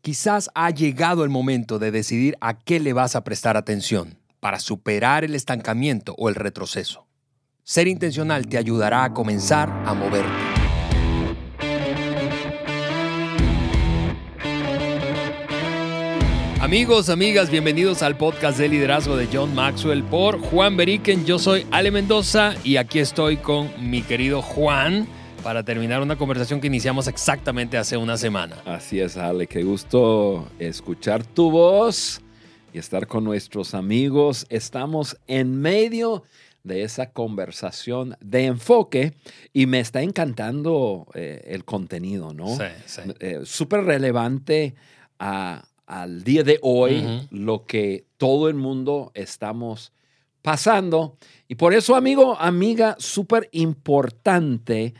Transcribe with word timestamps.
Quizás 0.00 0.48
ha 0.54 0.70
llegado 0.70 1.24
el 1.24 1.30
momento 1.30 1.78
de 1.78 1.90
decidir 1.90 2.36
a 2.40 2.58
qué 2.58 2.78
le 2.78 2.92
vas 2.92 3.16
a 3.16 3.24
prestar 3.24 3.56
atención 3.56 4.16
para 4.38 4.60
superar 4.60 5.24
el 5.24 5.34
estancamiento 5.34 6.14
o 6.16 6.28
el 6.28 6.36
retroceso. 6.36 7.06
Ser 7.64 7.88
intencional 7.88 8.46
te 8.46 8.58
ayudará 8.58 9.04
a 9.04 9.12
comenzar 9.12 9.68
a 9.84 9.94
moverte. 9.94 10.28
Amigos, 16.60 17.08
amigas, 17.08 17.50
bienvenidos 17.50 18.02
al 18.02 18.16
podcast 18.16 18.58
de 18.58 18.68
liderazgo 18.68 19.16
de 19.16 19.28
John 19.32 19.54
Maxwell 19.54 20.04
por 20.04 20.38
Juan 20.38 20.76
Beriken. 20.76 21.24
Yo 21.24 21.38
soy 21.38 21.66
Ale 21.70 21.90
Mendoza 21.90 22.54
y 22.62 22.76
aquí 22.76 23.00
estoy 23.00 23.38
con 23.38 23.68
mi 23.90 24.02
querido 24.02 24.42
Juan 24.42 25.08
para 25.48 25.64
terminar 25.64 26.02
una 26.02 26.18
conversación 26.18 26.60
que 26.60 26.66
iniciamos 26.66 27.08
exactamente 27.08 27.78
hace 27.78 27.96
una 27.96 28.18
semana. 28.18 28.56
Así 28.66 29.00
es, 29.00 29.16
Ale, 29.16 29.46
qué 29.46 29.62
gusto 29.62 30.46
escuchar 30.58 31.24
tu 31.24 31.50
voz 31.50 32.20
y 32.74 32.76
estar 32.76 33.06
con 33.06 33.24
nuestros 33.24 33.72
amigos. 33.72 34.44
Estamos 34.50 35.16
en 35.26 35.58
medio 35.58 36.22
de 36.64 36.82
esa 36.82 37.12
conversación 37.12 38.14
de 38.20 38.44
enfoque 38.44 39.14
y 39.54 39.64
me 39.64 39.80
está 39.80 40.02
encantando 40.02 41.06
eh, 41.14 41.42
el 41.46 41.64
contenido, 41.64 42.34
¿no? 42.34 42.48
Sí, 42.48 42.64
sí. 42.84 43.00
Eh, 43.18 43.40
Súper 43.44 43.84
relevante 43.84 44.74
a 45.18 45.64
al 45.86 46.24
día 46.24 46.42
de 46.42 46.58
hoy 46.60 47.26
lo 47.30 47.64
que 47.64 48.04
todo 48.18 48.50
el 48.50 48.54
mundo 48.54 49.12
estamos 49.14 49.94
pasando. 50.42 51.16
Y 51.48 51.54
por 51.54 51.72
eso, 51.72 51.96
amigo, 51.96 52.36
amiga, 52.38 52.96
súper 52.98 53.48
importante 53.52 54.94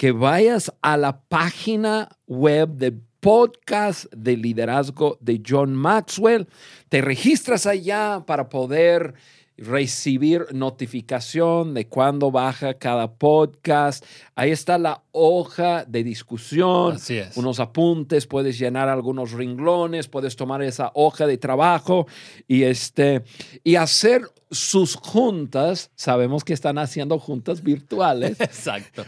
que 0.00 0.12
vayas 0.12 0.72
a 0.80 0.96
la 0.96 1.20
página 1.20 2.08
web 2.26 2.70
del 2.70 3.02
podcast 3.20 4.06
de 4.14 4.34
liderazgo 4.34 5.18
de 5.20 5.42
John 5.46 5.74
Maxwell. 5.74 6.48
Te 6.88 7.02
registras 7.02 7.66
allá 7.66 8.24
para 8.26 8.48
poder 8.48 9.12
recibir 9.58 10.46
notificación 10.54 11.74
de 11.74 11.86
cuándo 11.86 12.30
baja 12.30 12.72
cada 12.78 13.12
podcast. 13.12 14.02
Ahí 14.34 14.52
está 14.52 14.78
la 14.78 15.02
hoja 15.12 15.84
de 15.84 16.04
discusión, 16.04 16.96
Así 16.96 17.16
es. 17.18 17.36
unos 17.36 17.60
apuntes, 17.60 18.26
puedes 18.26 18.58
llenar 18.58 18.88
algunos 18.88 19.32
renglones, 19.32 20.08
puedes 20.08 20.36
tomar 20.36 20.62
esa 20.62 20.90
hoja 20.94 21.26
de 21.26 21.38
trabajo 21.38 22.06
y, 22.48 22.62
este, 22.64 23.22
y 23.64 23.76
hacer 23.76 24.22
sus 24.52 24.96
juntas. 24.96 25.90
Sabemos 25.94 26.42
que 26.44 26.52
están 26.52 26.78
haciendo 26.78 27.18
juntas 27.18 27.62
virtuales. 27.62 28.40
Exacto. 28.40 29.04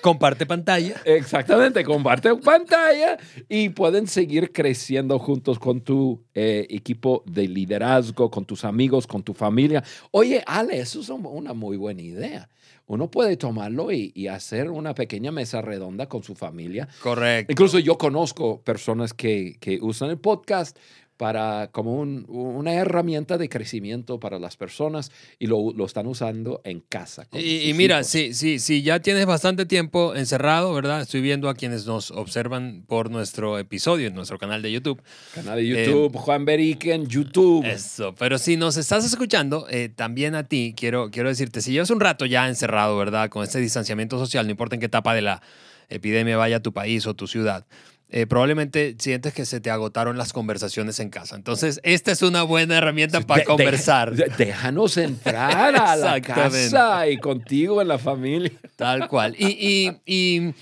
Comparte 0.00 0.46
pantalla. 0.46 0.94
Exactamente, 1.04 1.84
comparte 1.84 2.34
pantalla 2.36 3.18
y 3.48 3.70
pueden 3.70 4.06
seguir 4.06 4.52
creciendo 4.52 5.18
juntos 5.18 5.58
con 5.58 5.80
tu 5.80 6.22
eh, 6.34 6.66
equipo 6.70 7.22
de 7.26 7.48
liderazgo, 7.48 8.30
con 8.30 8.44
tus 8.44 8.64
amigos, 8.64 9.06
con 9.06 9.22
tu 9.22 9.34
familia. 9.34 9.82
Oye, 10.12 10.42
Ale, 10.46 10.78
eso 10.78 11.00
es 11.00 11.08
un- 11.08 11.26
una 11.26 11.52
muy 11.54 11.76
buena 11.76 12.02
idea. 12.02 12.48
Uno 12.92 13.10
puede 13.10 13.38
tomarlo 13.38 13.90
y, 13.90 14.12
y 14.14 14.26
hacer 14.26 14.70
una 14.70 14.94
pequeña 14.94 15.32
mesa 15.32 15.62
redonda 15.62 16.10
con 16.10 16.22
su 16.22 16.34
familia. 16.34 16.88
Correcto. 17.02 17.50
Incluso 17.50 17.78
yo 17.78 17.96
conozco 17.96 18.60
personas 18.60 19.14
que, 19.14 19.56
que 19.60 19.78
usan 19.80 20.10
el 20.10 20.18
podcast 20.18 20.76
para 21.16 21.68
como 21.72 21.94
un- 22.00 22.24
una 22.28 22.72
herramienta 22.72 23.38
de 23.38 23.48
crecimiento 23.48 24.18
para 24.18 24.38
las 24.40 24.56
personas 24.56 25.12
y 25.38 25.46
lo, 25.46 25.72
lo 25.72 25.84
están 25.86 26.06
usando 26.06 26.60
en 26.64 26.80
casa. 26.80 27.28
Y, 27.32 27.72
mira, 27.74 28.02
si, 28.02 28.34
si, 28.34 28.58
si 28.58 28.82
ya 28.82 28.98
tienes 29.00 29.26
bastante 29.26 29.64
tiempo 29.66 30.14
encerrado, 30.16 30.72
¿verdad? 30.74 31.00
Estoy 31.02 31.20
viendo 31.20 31.48
a 31.48 31.54
quienes 31.54 31.86
nos 31.86 32.10
observan 32.10 32.84
por 32.88 33.10
nuestro 33.10 33.58
episodio 33.58 34.08
en 34.08 34.14
nuestro 34.14 34.38
canal 34.38 34.62
de 34.62 34.72
YouTube. 34.72 35.00
Canal 35.34 35.58
de 35.58 35.66
YouTube, 35.66 36.16
Juan 36.16 36.44
Berique 36.44 36.92
en 36.92 37.06
YouTube. 37.06 37.64
Eso, 37.66 38.14
pero 38.16 38.38
si 38.38 38.56
nos 38.56 38.76
estás 38.76 39.04
escuchando, 39.04 39.66
eh, 39.70 39.88
también 39.94 40.34
a 40.34 40.48
ti 40.48 40.74
quiero, 40.76 41.10
quiero 41.10 41.28
decirte, 41.28 41.60
si 41.60 41.72
llevas 41.72 41.90
un 41.90 42.00
rato 42.00 42.26
ya 42.26 42.48
encerrado, 42.48 42.96
¿verdad? 42.96 43.28
Con 43.30 43.44
este 43.44 43.60
distanciamiento 43.60 44.18
social, 44.18 44.46
no 44.46 44.50
importa 44.50 44.74
en 44.74 44.80
qué 44.80 44.86
etapa 44.86 45.14
de 45.14 45.22
la 45.22 45.42
epidemia 45.88 46.36
vaya 46.36 46.60
tu 46.60 46.72
país 46.72 47.06
o 47.06 47.14
tu 47.14 47.26
ciudad, 47.26 47.66
eh, 48.14 48.26
probablemente 48.26 48.94
sientes 48.98 49.32
que 49.32 49.46
se 49.46 49.60
te 49.60 49.70
agotaron 49.70 50.18
las 50.18 50.32
conversaciones 50.34 51.00
en 51.00 51.08
casa. 51.08 51.34
Entonces, 51.34 51.80
esta 51.82 52.12
es 52.12 52.20
una 52.22 52.42
buena 52.42 52.76
herramienta 52.76 53.20
para 53.22 53.40
De- 53.40 53.46
conversar. 53.46 54.14
de- 54.14 54.30
déjanos 54.36 54.96
entrar 54.98 55.74
a 55.74 55.96
la 55.96 56.20
casa 56.20 57.08
y 57.08 57.16
contigo 57.16 57.80
en 57.80 57.88
la 57.88 57.98
familia. 57.98 58.52
Tal 58.76 59.08
cual. 59.08 59.34
Y, 59.38 59.46
y- 59.58 60.00
y 60.04 60.54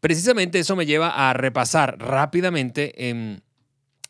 precisamente 0.00 0.58
eso 0.58 0.76
me 0.76 0.84
lleva 0.86 1.08
a 1.28 1.32
repasar 1.32 1.96
rápidamente 1.98 3.08
em, 3.08 3.40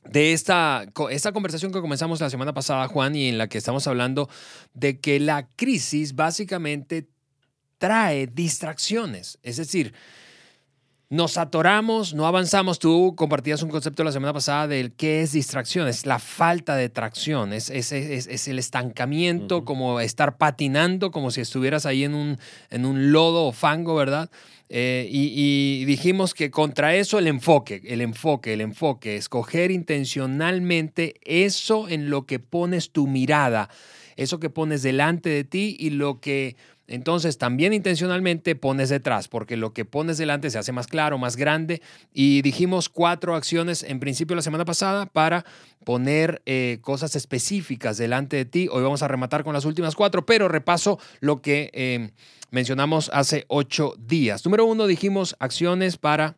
de 0.05 0.33
esta, 0.33 0.87
esta 1.11 1.31
conversación 1.33 1.71
que 1.72 1.81
comenzamos 1.81 2.21
la 2.21 2.28
semana 2.31 2.53
pasada, 2.55 2.89
Juan, 2.89 3.15
y 3.15 3.28
en 3.28 3.39
la 3.39 3.49
que 3.49 3.59
estamos 3.59 3.87
hablando 3.87 4.28
de 4.75 4.99
que 4.99 5.21
la 5.21 5.47
crisis 5.57 6.17
básicamente 6.17 7.07
trae 7.78 8.27
distracciones. 8.27 9.39
Es 9.43 9.59
decir, 9.59 9.95
nos 11.10 11.37
atoramos, 11.38 12.15
no 12.15 12.25
avanzamos. 12.26 12.78
Tú 12.78 13.15
compartías 13.16 13.62
un 13.65 13.69
concepto 13.69 14.04
la 14.04 14.12
semana 14.12 14.32
pasada 14.32 14.69
del 14.69 14.93
qué 14.93 15.22
es 15.22 15.32
distracción, 15.32 15.88
es 15.88 16.06
la 16.06 16.21
falta 16.21 16.76
de 16.76 16.88
tracción, 16.88 17.53
es, 17.53 17.69
es- 17.69 17.91
es- 17.91 18.28
es 18.28 18.47
el 18.48 18.60
estancamiento, 18.60 19.65
como 19.65 19.98
estar 20.00 20.38
patinando, 20.38 21.10
como 21.10 21.32
si 21.32 21.41
estuvieras 21.41 21.84
ahí 21.84 22.04
en 22.04 22.15
un, 22.15 22.38
en 22.71 22.87
un 22.87 23.10
lodo 23.10 23.44
o 23.47 23.53
fango, 23.53 23.97
¿verdad? 23.97 24.31
Eh, 24.69 25.09
y, 25.10 25.32
y 25.34 25.84
dijimos 25.84 26.32
que 26.32 26.53
contra 26.53 26.94
eso 26.94 27.19
el 27.19 27.27
enfoque, 27.27 27.82
el 27.87 28.00
enfoque, 28.03 28.53
el 28.53 28.60
enfoque, 28.60 29.16
escoger 29.16 29.72
intencionalmente 29.72 31.15
eso 31.25 31.88
en 31.88 32.09
lo 32.09 32.25
que 32.25 32.38
pones 32.38 32.92
tu 32.92 33.09
mirada, 33.09 33.69
eso 34.15 34.38
que 34.38 34.48
pones 34.48 34.82
delante 34.84 35.28
de 35.28 35.42
ti 35.42 35.77
y 35.77 35.91
lo 35.91 36.21
que 36.21 36.54
entonces 36.91 37.39
también 37.39 37.73
intencionalmente 37.73 38.56
pones 38.56 38.89
detrás, 38.89 39.28
porque 39.28 39.56
lo 39.56 39.73
que 39.73 39.84
pones 39.84 40.19
delante 40.19 40.51
se 40.51 40.59
hace 40.59 40.73
más 40.73 40.89
claro, 40.89 41.19
más 41.19 41.37
grande. 41.37 41.81
Y 42.12 42.43
dijimos 42.43 42.89
cuatro 42.89 43.34
acciones 43.37 43.83
en 43.84 44.01
principio 44.01 44.34
la 44.37 44.43
semana 44.43 44.65
pasada 44.65 45.06
para 45.06 45.45
poner 45.84 46.43
eh, 46.47 46.78
cosas 46.83 47.15
específicas 47.17 47.97
delante 47.97 48.37
de 48.37 48.45
ti. 48.45 48.69
Hoy 48.71 48.83
vamos 48.83 49.03
a 49.03 49.09
rematar 49.09 49.45
con 49.45 49.55
las 49.55 49.65
últimas 49.65 49.95
cuatro, 49.95 50.27
pero 50.27 50.49
repaso 50.49 50.99
lo 51.21 51.41
que 51.41 51.71
eh, 51.73 52.11
mencionamos 52.51 53.11
hace 53.15 53.45
ocho 53.49 53.95
días. 53.97 54.45
Número 54.45 54.65
uno, 54.65 54.87
dijimos 54.87 55.37
acciones 55.39 55.97
para 55.97 56.37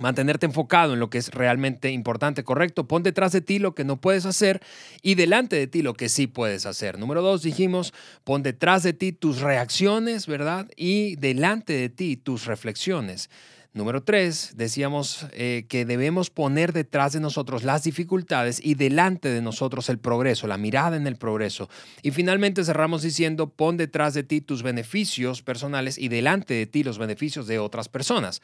mantenerte 0.00 0.46
enfocado 0.46 0.94
en 0.94 1.00
lo 1.00 1.10
que 1.10 1.18
es 1.18 1.30
realmente 1.30 1.90
importante, 1.90 2.44
correcto. 2.44 2.86
Pon 2.86 3.02
detrás 3.02 3.32
de 3.32 3.40
ti 3.40 3.58
lo 3.58 3.74
que 3.74 3.84
no 3.84 4.00
puedes 4.00 4.26
hacer 4.26 4.60
y 5.02 5.14
delante 5.14 5.56
de 5.56 5.66
ti 5.66 5.82
lo 5.82 5.94
que 5.94 6.08
sí 6.08 6.26
puedes 6.26 6.66
hacer. 6.66 6.98
Número 6.98 7.22
dos, 7.22 7.42
dijimos, 7.42 7.92
pon 8.24 8.42
detrás 8.42 8.82
de 8.82 8.92
ti 8.92 9.12
tus 9.12 9.40
reacciones, 9.40 10.26
¿verdad? 10.26 10.68
Y 10.76 11.16
delante 11.16 11.72
de 11.72 11.88
ti 11.88 12.16
tus 12.16 12.46
reflexiones. 12.46 13.28
Número 13.76 14.02
tres, 14.02 14.54
decíamos 14.56 15.26
eh, 15.32 15.66
que 15.68 15.84
debemos 15.84 16.30
poner 16.30 16.72
detrás 16.72 17.12
de 17.12 17.20
nosotros 17.20 17.62
las 17.62 17.84
dificultades 17.84 18.58
y 18.64 18.74
delante 18.74 19.28
de 19.28 19.42
nosotros 19.42 19.90
el 19.90 19.98
progreso, 19.98 20.46
la 20.46 20.56
mirada 20.56 20.96
en 20.96 21.06
el 21.06 21.16
progreso. 21.16 21.68
Y 22.00 22.10
finalmente 22.10 22.64
cerramos 22.64 23.02
diciendo, 23.02 23.50
pon 23.50 23.76
detrás 23.76 24.14
de 24.14 24.22
ti 24.22 24.40
tus 24.40 24.62
beneficios 24.62 25.42
personales 25.42 25.98
y 25.98 26.08
delante 26.08 26.54
de 26.54 26.64
ti 26.64 26.84
los 26.84 26.96
beneficios 26.96 27.46
de 27.48 27.58
otras 27.58 27.90
personas. 27.90 28.40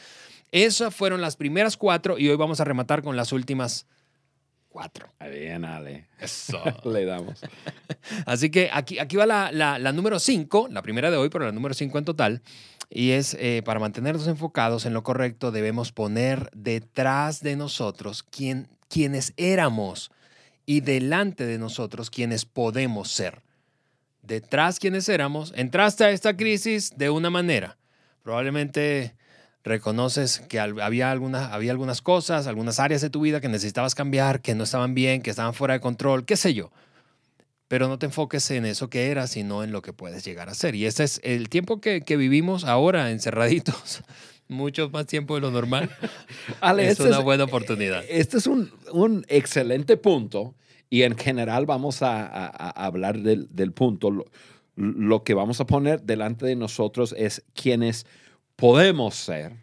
Esas 0.53 0.95
fueron 0.95 1.21
las 1.21 1.37
primeras 1.37 1.77
cuatro 1.77 2.19
y 2.19 2.29
hoy 2.29 2.37
vamos 2.37 2.61
a 2.61 2.65
rematar 2.65 3.03
con 3.03 3.17
las 3.17 3.33
últimas 3.33 3.87
cuatro. 4.69 5.09
Bien, 5.31 5.65
Ale. 5.65 6.07
Eso. 6.21 6.63
Le 6.85 7.05
damos. 7.05 7.41
Así 8.27 8.51
que 8.51 8.71
aquí, 8.73 8.99
aquí 8.99 9.17
va 9.17 9.27
la, 9.27 9.51
la- 9.53 9.79
la 9.79 9.93
número 9.93 10.19
5, 10.19 10.69
la 10.71 10.83
primera 10.83 11.11
de 11.11 11.17
hoy, 11.17 11.29
pero 11.31 11.47
la 11.47 11.53
número 11.53 11.75
5 11.75 11.99
en 11.99 12.05
total. 12.05 12.43
Y 12.91 13.13
es, 13.13 13.35
eh, 13.41 13.63
para 13.65 13.81
mantenernos 13.81 14.27
enfocados 14.29 14.85
en 14.85 14.93
lo 14.93 15.03
correcto, 15.03 15.51
debemos 15.51 15.93
poner 15.93 16.51
detrás 16.55 17.41
de 17.43 17.57
nosotros 17.57 18.23
quien, 18.23 18.69
quienes 18.89 19.33
éramos 19.39 20.11
y 20.67 20.81
delante 20.83 21.47
de 21.47 21.59
nosotros 21.59 22.11
quienes 22.11 22.45
podemos 22.45 23.11
ser. 23.11 23.41
Detrás 24.21 24.79
quienes 24.79 25.09
éramos, 25.09 25.53
entraste 25.57 26.05
a 26.05 26.11
esta 26.11 26.37
crisis 26.37 26.93
de 26.97 27.09
una 27.11 27.31
manera. 27.31 27.79
Probablemente 28.23 29.17
reconoces 29.65 30.41
que 30.49 30.59
había, 30.61 31.11
alguna, 31.11 31.53
había 31.53 31.71
algunas 31.73 32.03
cosas, 32.03 32.47
algunas 32.47 32.81
áreas 32.81 33.01
de 33.01 33.11
tu 33.11 33.21
vida 33.21 33.41
que 33.41 33.49
necesitabas 33.49 33.95
cambiar, 33.95 34.41
que 34.41 34.55
no 34.55 34.65
estaban 34.65 34.95
bien, 34.95 35.23
que 35.23 35.31
estaban 35.31 35.55
fuera 35.55 35.75
de 35.75 35.81
control, 35.81 36.25
qué 36.25 36.37
sé 36.37 36.55
yo 36.55 36.71
pero 37.69 37.89
no 37.89 37.99
te 37.99 38.05
enfoques 38.05 38.51
en 38.51 38.67
eso 38.67 38.91
que 38.91 39.11
eras, 39.11 39.31
sino 39.31 39.65
en 39.65 39.73
lo 39.73 39.81
que 39.81 39.95
puedes 39.95 40.23
llegar 40.27 40.51
a 40.51 40.55
ser. 40.55 40.75
Y 40.75 40.85
ese 40.85 41.05
es 41.05 41.23
el 41.25 41.49
tiempo 41.49 41.81
que, 41.81 42.03
que 42.03 42.19
vivimos 42.19 42.65
ahora 42.65 43.11
encerraditos, 43.11 44.03
mucho 44.49 44.91
más 44.91 45.07
tiempo 45.07 45.37
de 45.37 45.41
lo 45.41 45.51
normal. 45.51 45.91
Ale, 46.61 46.85
es 46.85 46.91
este 47.01 47.05
una 47.05 47.21
buena 47.21 47.45
oportunidad. 47.45 48.05
Este 48.11 48.37
es 48.37 48.47
un, 48.47 48.71
un 48.93 49.25
excelente 49.29 49.97
punto 49.97 50.55
y 50.91 51.05
en 51.05 51.17
general 51.17 51.65
vamos 51.65 52.03
a, 52.03 52.27
a- 52.27 52.47
a 52.49 52.85
hablar 52.85 53.21
del, 53.21 53.49
del 53.51 53.73
punto. 53.73 54.11
Lo, 54.11 54.27
lo 54.77 55.25
que 55.25 55.33
vamos 55.33 55.59
a 55.63 55.65
poner 55.67 56.03
delante 56.03 56.45
de 56.45 56.57
nosotros 56.57 57.15
es 57.17 57.43
quienes 57.55 58.05
podemos 58.63 59.17
ser, 59.17 59.57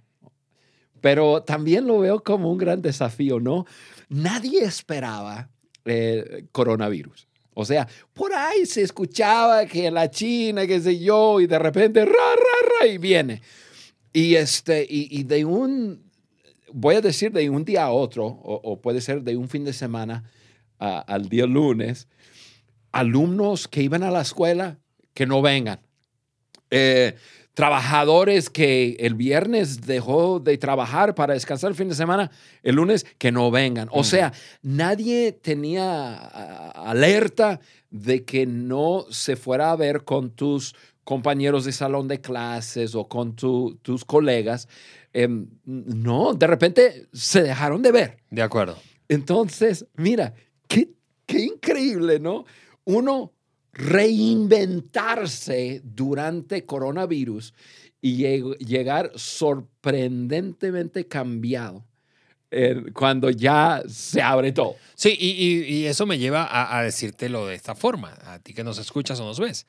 pero 0.99 1.41
también 1.41 1.87
lo 1.87 1.99
veo 1.99 2.21
como 2.21 2.51
un 2.51 2.57
gran 2.57 2.81
desafío, 2.81 3.39
¿no? 3.39 3.65
Nadie 4.09 4.65
esperaba 4.65 5.49
el 5.85 6.49
coronavirus. 6.51 7.25
O 7.53 7.63
sea, 7.63 7.87
por 8.13 8.33
ahí 8.33 8.65
se 8.65 8.81
escuchaba 8.81 9.65
que 9.67 9.89
la 9.89 10.11
China, 10.11 10.67
qué 10.67 10.81
sé 10.81 10.99
yo, 10.99 11.39
y 11.39 11.47
de 11.47 11.57
repente, 11.57 12.03
ra, 12.03 12.11
ra, 12.11 12.69
ra, 12.81 12.87
y 12.87 12.97
viene. 12.97 13.41
Y, 14.11 14.35
este, 14.35 14.85
y, 14.89 15.23
de 15.23 15.45
un, 15.45 16.03
voy 16.73 16.95
a 16.95 17.01
decir 17.01 17.31
de 17.31 17.49
un 17.49 17.63
día 17.63 17.85
a 17.85 17.91
otro, 17.91 18.25
o, 18.25 18.81
puede 18.81 18.99
ser 18.99 19.21
de 19.21 19.37
un 19.37 19.47
fin 19.47 19.63
de 19.63 19.71
semana 19.71 20.29
al 20.77 21.29
día 21.29 21.45
lunes, 21.45 22.09
alumnos 22.91 23.69
que 23.69 23.81
iban 23.81 24.03
a 24.03 24.11
la 24.11 24.23
escuela 24.23 24.77
que 25.13 25.25
no 25.25 25.41
vengan. 25.41 25.79
Eh, 26.69 27.15
trabajadores 27.53 28.49
que 28.49 28.95
el 28.99 29.15
viernes 29.15 29.81
dejó 29.81 30.39
de 30.39 30.57
trabajar 30.57 31.15
para 31.15 31.33
descansar 31.33 31.69
el 31.69 31.75
fin 31.75 31.89
de 31.89 31.95
semana, 31.95 32.31
el 32.63 32.75
lunes 32.75 33.05
que 33.17 33.31
no 33.31 33.51
vengan. 33.51 33.89
O 33.91 34.03
sea, 34.03 34.31
nadie 34.61 35.31
tenía 35.31 36.15
alerta 36.15 37.59
de 37.89 38.23
que 38.23 38.45
no 38.45 39.05
se 39.09 39.35
fuera 39.35 39.71
a 39.71 39.75
ver 39.75 40.03
con 40.03 40.31
tus 40.31 40.75
compañeros 41.03 41.65
de 41.65 41.71
salón 41.71 42.07
de 42.07 42.21
clases 42.21 42.95
o 42.95 43.07
con 43.07 43.35
tus 43.35 44.05
colegas. 44.05 44.67
Em, 45.11 45.47
no, 45.65 46.33
de 46.35 46.47
repente 46.47 47.07
se 47.13 47.41
dejaron 47.41 47.81
de 47.81 47.91
ver. 47.91 48.17
De 48.29 48.43
acuerdo. 48.43 48.77
Entonces, 49.07 49.87
mira, 49.95 50.33
qué, 50.67 50.91
qué 51.25 51.39
increíble, 51.41 52.19
¿no? 52.19 52.45
Uno 52.85 53.33
reinventarse 53.79 55.81
durante 55.83 56.65
coronavirus 56.65 57.53
y 58.01 58.17
llegar 58.57 59.11
sorprendentemente 59.15 61.07
cambiado 61.07 61.85
cuando 62.93 63.29
ya 63.29 63.83
se 63.87 64.21
abre 64.21 64.51
todo. 64.51 64.75
Sí, 64.95 65.15
y, 65.17 65.85
eso 65.85 66.05
me 66.05 66.17
lleva 66.17 66.43
a, 66.43 66.77
a 66.77 66.83
decírtelo 66.83 67.47
de 67.47 67.55
esta 67.55 67.75
forma, 67.75 68.17
a 68.23 68.39
ti 68.39 68.53
que 68.53 68.63
nos 68.63 68.79
escuchas 68.79 69.19
o 69.19 69.25
nos 69.25 69.39
ves. 69.39 69.65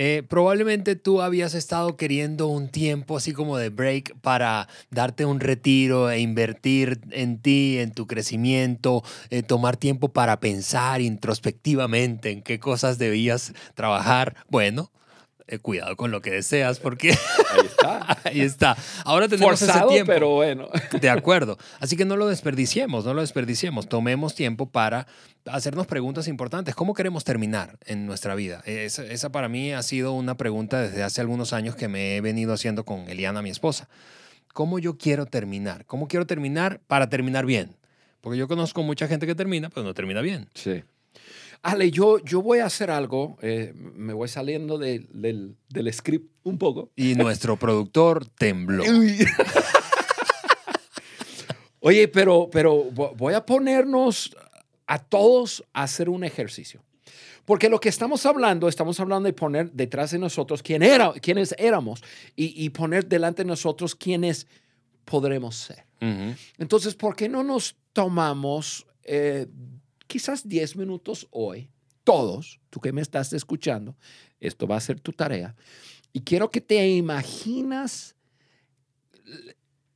Eh, 0.00 0.22
probablemente 0.28 0.94
tú 0.94 1.22
habías 1.22 1.54
estado 1.54 1.96
queriendo 1.96 2.46
un 2.46 2.68
tiempo 2.68 3.16
así 3.16 3.32
como 3.32 3.56
de 3.56 3.68
break 3.68 4.16
para 4.20 4.68
darte 4.90 5.24
un 5.24 5.40
retiro 5.40 6.08
e 6.08 6.20
invertir 6.20 7.00
en 7.10 7.42
ti, 7.42 7.78
en 7.80 7.90
tu 7.90 8.06
crecimiento, 8.06 9.02
eh, 9.30 9.42
tomar 9.42 9.76
tiempo 9.76 10.10
para 10.12 10.38
pensar 10.38 11.00
introspectivamente 11.00 12.30
en 12.30 12.42
qué 12.42 12.60
cosas 12.60 12.98
debías 12.98 13.52
trabajar. 13.74 14.36
Bueno, 14.48 14.92
eh, 15.48 15.58
cuidado 15.58 15.96
con 15.96 16.10
lo 16.10 16.20
que 16.20 16.30
deseas, 16.30 16.78
porque 16.78 17.10
ahí 17.10 17.66
está. 17.66 18.18
ahí 18.24 18.40
está. 18.40 18.76
Ahora 19.04 19.28
tenemos 19.28 19.60
ese 19.60 19.72
tiempo. 19.88 20.12
pero 20.12 20.30
bueno. 20.30 20.68
De 21.00 21.10
acuerdo. 21.10 21.58
Así 21.80 21.96
que 21.96 22.04
no 22.04 22.16
lo 22.16 22.26
desperdiciemos, 22.26 23.04
no 23.04 23.14
lo 23.14 23.22
desperdiciemos. 23.22 23.88
Tomemos 23.88 24.34
tiempo 24.34 24.70
para 24.70 25.06
hacernos 25.46 25.86
preguntas 25.86 26.28
importantes. 26.28 26.74
¿Cómo 26.74 26.94
queremos 26.94 27.24
terminar 27.24 27.78
en 27.86 28.06
nuestra 28.06 28.34
vida? 28.34 28.62
Esa, 28.66 29.04
esa 29.04 29.30
para 29.30 29.48
mí 29.48 29.72
ha 29.72 29.82
sido 29.82 30.12
una 30.12 30.36
pregunta 30.36 30.80
desde 30.82 31.02
hace 31.02 31.20
algunos 31.20 31.52
años 31.52 31.74
que 31.74 31.88
me 31.88 32.16
he 32.16 32.20
venido 32.20 32.52
haciendo 32.52 32.84
con 32.84 33.08
Eliana, 33.08 33.42
mi 33.42 33.50
esposa. 33.50 33.88
¿Cómo 34.52 34.78
yo 34.78 34.98
quiero 34.98 35.26
terminar? 35.26 35.86
¿Cómo 35.86 36.08
quiero 36.08 36.26
terminar 36.26 36.80
para 36.86 37.08
terminar 37.08 37.46
bien? 37.46 37.76
Porque 38.20 38.38
yo 38.38 38.48
conozco 38.48 38.82
mucha 38.82 39.06
gente 39.08 39.26
que 39.26 39.34
termina, 39.34 39.70
pero 39.70 39.84
no 39.84 39.94
termina 39.94 40.20
bien. 40.20 40.48
Sí. 40.54 40.82
Ale, 41.62 41.90
yo, 41.90 42.18
yo 42.18 42.40
voy 42.40 42.60
a 42.60 42.66
hacer 42.66 42.90
algo, 42.90 43.36
eh, 43.42 43.72
me 43.74 44.12
voy 44.12 44.28
saliendo 44.28 44.78
del, 44.78 45.08
del, 45.68 45.92
script 45.92 46.30
un 46.44 46.56
poco. 46.58 46.90
Y 46.94 47.14
nuestro 47.14 47.56
productor 47.56 48.26
tembló. 48.26 48.84
Oye, 51.80 52.08
pero, 52.08 52.48
pero 52.50 52.84
voy 52.84 53.34
a 53.34 53.44
ponernos 53.44 54.36
a 54.86 54.98
todos 54.98 55.64
a 55.72 55.82
hacer 55.84 56.08
un 56.08 56.24
ejercicio. 56.24 56.82
Porque 57.44 57.68
lo 57.70 57.80
que 57.80 57.88
estamos 57.88 58.26
hablando, 58.26 58.68
estamos 58.68 59.00
hablando 59.00 59.26
de 59.26 59.32
poner 59.32 59.72
detrás 59.72 60.10
de 60.10 60.18
nosotros 60.18 60.62
quién 60.62 60.82
era, 60.82 61.12
quiénes 61.14 61.54
éramos 61.56 62.02
y, 62.36 62.68
poner 62.70 63.06
delante 63.06 63.42
de 63.42 63.48
nosotros 63.48 63.94
quiénes 63.94 64.46
podremos 65.06 65.56
ser. 65.56 65.86
Entonces, 66.58 66.94
¿por 66.94 67.16
qué 67.16 67.28
no 67.28 67.42
nos 67.42 67.74
tomamos 67.94 68.86
eh, 69.02 69.46
quizás 70.08 70.48
10 70.48 70.76
minutos 70.76 71.28
hoy, 71.30 71.70
todos, 72.02 72.58
tú 72.70 72.80
que 72.80 72.92
me 72.92 73.02
estás 73.02 73.32
escuchando, 73.32 73.96
esto 74.40 74.66
va 74.66 74.76
a 74.76 74.80
ser 74.80 74.98
tu 74.98 75.12
tarea, 75.12 75.54
y 76.12 76.22
quiero 76.22 76.50
que 76.50 76.60
te 76.60 76.88
imaginas 76.88 78.16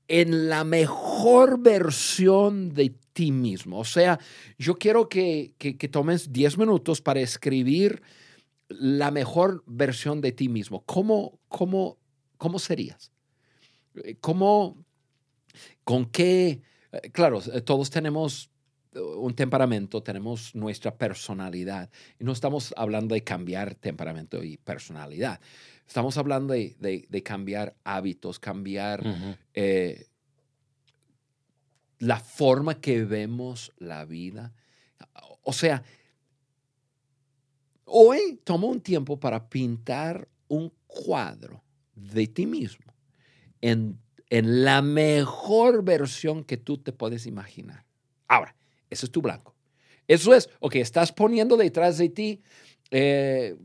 en 0.09 0.49
la 0.49 0.63
mejor 0.63 1.59
versión 1.59 2.75
de 2.75 2.95
ti 3.15 3.33
mismo. 3.33 3.79
O 3.79 3.85
sea, 3.85 4.21
yo 4.59 4.77
quiero 4.77 5.09
que, 5.09 5.55
que, 5.59 5.89
tomes 5.89 6.33
10 6.33 6.59
minutos 6.59 7.01
para 7.01 7.21
escribir 7.21 8.03
la 8.69 9.11
mejor 9.11 9.63
versión 9.67 10.21
de 10.21 10.33
ti 10.33 10.49
mismo. 10.49 10.83
¿Cómo, 10.85 11.41
cómo, 11.49 11.99
cómo 12.37 12.59
serías? 12.59 13.11
¿Cómo, 14.21 14.77
con 15.85 16.07
qué? 16.07 16.61
Claro, 17.13 17.41
todos 17.65 17.89
tenemos 17.89 18.52
un 18.95 19.35
temperamento, 19.35 20.03
tenemos 20.03 20.55
nuestra 20.55 20.97
personalidad. 20.97 21.91
Y 22.19 22.25
no 22.25 22.33
estamos 22.33 22.75
hablando 22.77 23.15
de 23.15 23.25
cambiar 23.25 23.75
temperamento 23.75 24.43
y 24.43 24.57
personalidad. 24.59 25.41
Estamos 25.87 26.17
hablando 26.17 26.55
de, 26.55 27.23
cambiar 27.25 27.77
hábitos, 27.85 28.39
cambiar 28.39 29.03
eh, 29.55 30.07
la 31.99 32.19
forma 32.19 32.81
que 32.81 33.05
vemos 33.05 33.73
la 33.79 34.05
vida. 34.05 34.53
O 35.43 35.53
sea, 35.53 35.83
hoy 37.85 38.41
toma 38.45 38.67
un 38.67 38.81
tiempo 38.81 39.19
para 39.19 39.49
pintar 39.49 40.29
un 40.49 40.73
cuadro 40.87 41.63
de 41.95 42.27
ti 42.27 42.47
mismo 42.47 42.93
en, 43.61 43.99
en 44.31 44.65
la 44.65 44.83
mejor 44.83 45.85
versión 45.85 46.45
que 46.45 46.57
tú 46.57 46.79
te 46.79 46.93
puedes 46.93 47.27
imaginar. 47.27 47.85
Ahora, 48.29 48.55
ese 48.93 49.07
es 49.07 49.13
tu 49.13 49.23
blanco. 49.23 49.55
Eso 50.07 50.35
es, 50.35 50.51
ok, 50.61 50.77
estás 50.77 51.13
poniendo 51.13 51.57
detrás 51.57 51.99
de 51.99 52.09
ti 52.09 52.43
eh, 52.91 53.57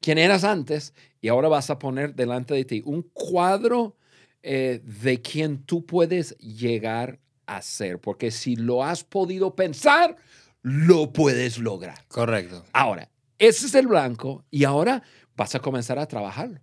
quién 0.00 0.18
eras 0.18 0.44
antes 0.44 0.94
y 1.20 1.28
ahora 1.28 1.48
vas 1.48 1.70
a 1.70 1.78
poner 1.78 2.14
delante 2.14 2.54
de 2.54 2.64
ti 2.64 2.82
un 2.84 3.02
cuadro 3.02 3.96
eh, 4.42 4.80
de 4.84 5.20
quien 5.20 5.62
tú 5.64 5.84
puedes 5.86 6.36
llegar 6.38 7.20
a 7.46 7.62
ser. 7.62 8.00
Porque 8.00 8.30
si 8.30 8.56
lo 8.56 8.84
has 8.84 9.04
podido 9.04 9.54
pensar, 9.54 10.16
lo 10.62 11.12
puedes 11.12 11.58
lograr. 11.58 12.06
Correcto. 12.08 12.64
Ahora, 12.72 13.10
ese 13.38 13.66
es 13.66 13.74
el 13.74 13.86
blanco 13.86 14.44
y 14.50 14.64
ahora 14.64 15.02
vas 15.36 15.54
a 15.54 15.60
comenzar 15.60 15.98
a 15.98 16.06
trabajarlo. 16.06 16.60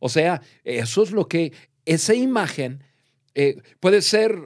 O 0.00 0.08
sea, 0.08 0.42
eso 0.64 1.02
es 1.02 1.10
lo 1.10 1.28
que, 1.28 1.52
esa 1.84 2.14
imagen 2.14 2.84
eh, 3.34 3.56
puede 3.80 4.02
ser 4.02 4.36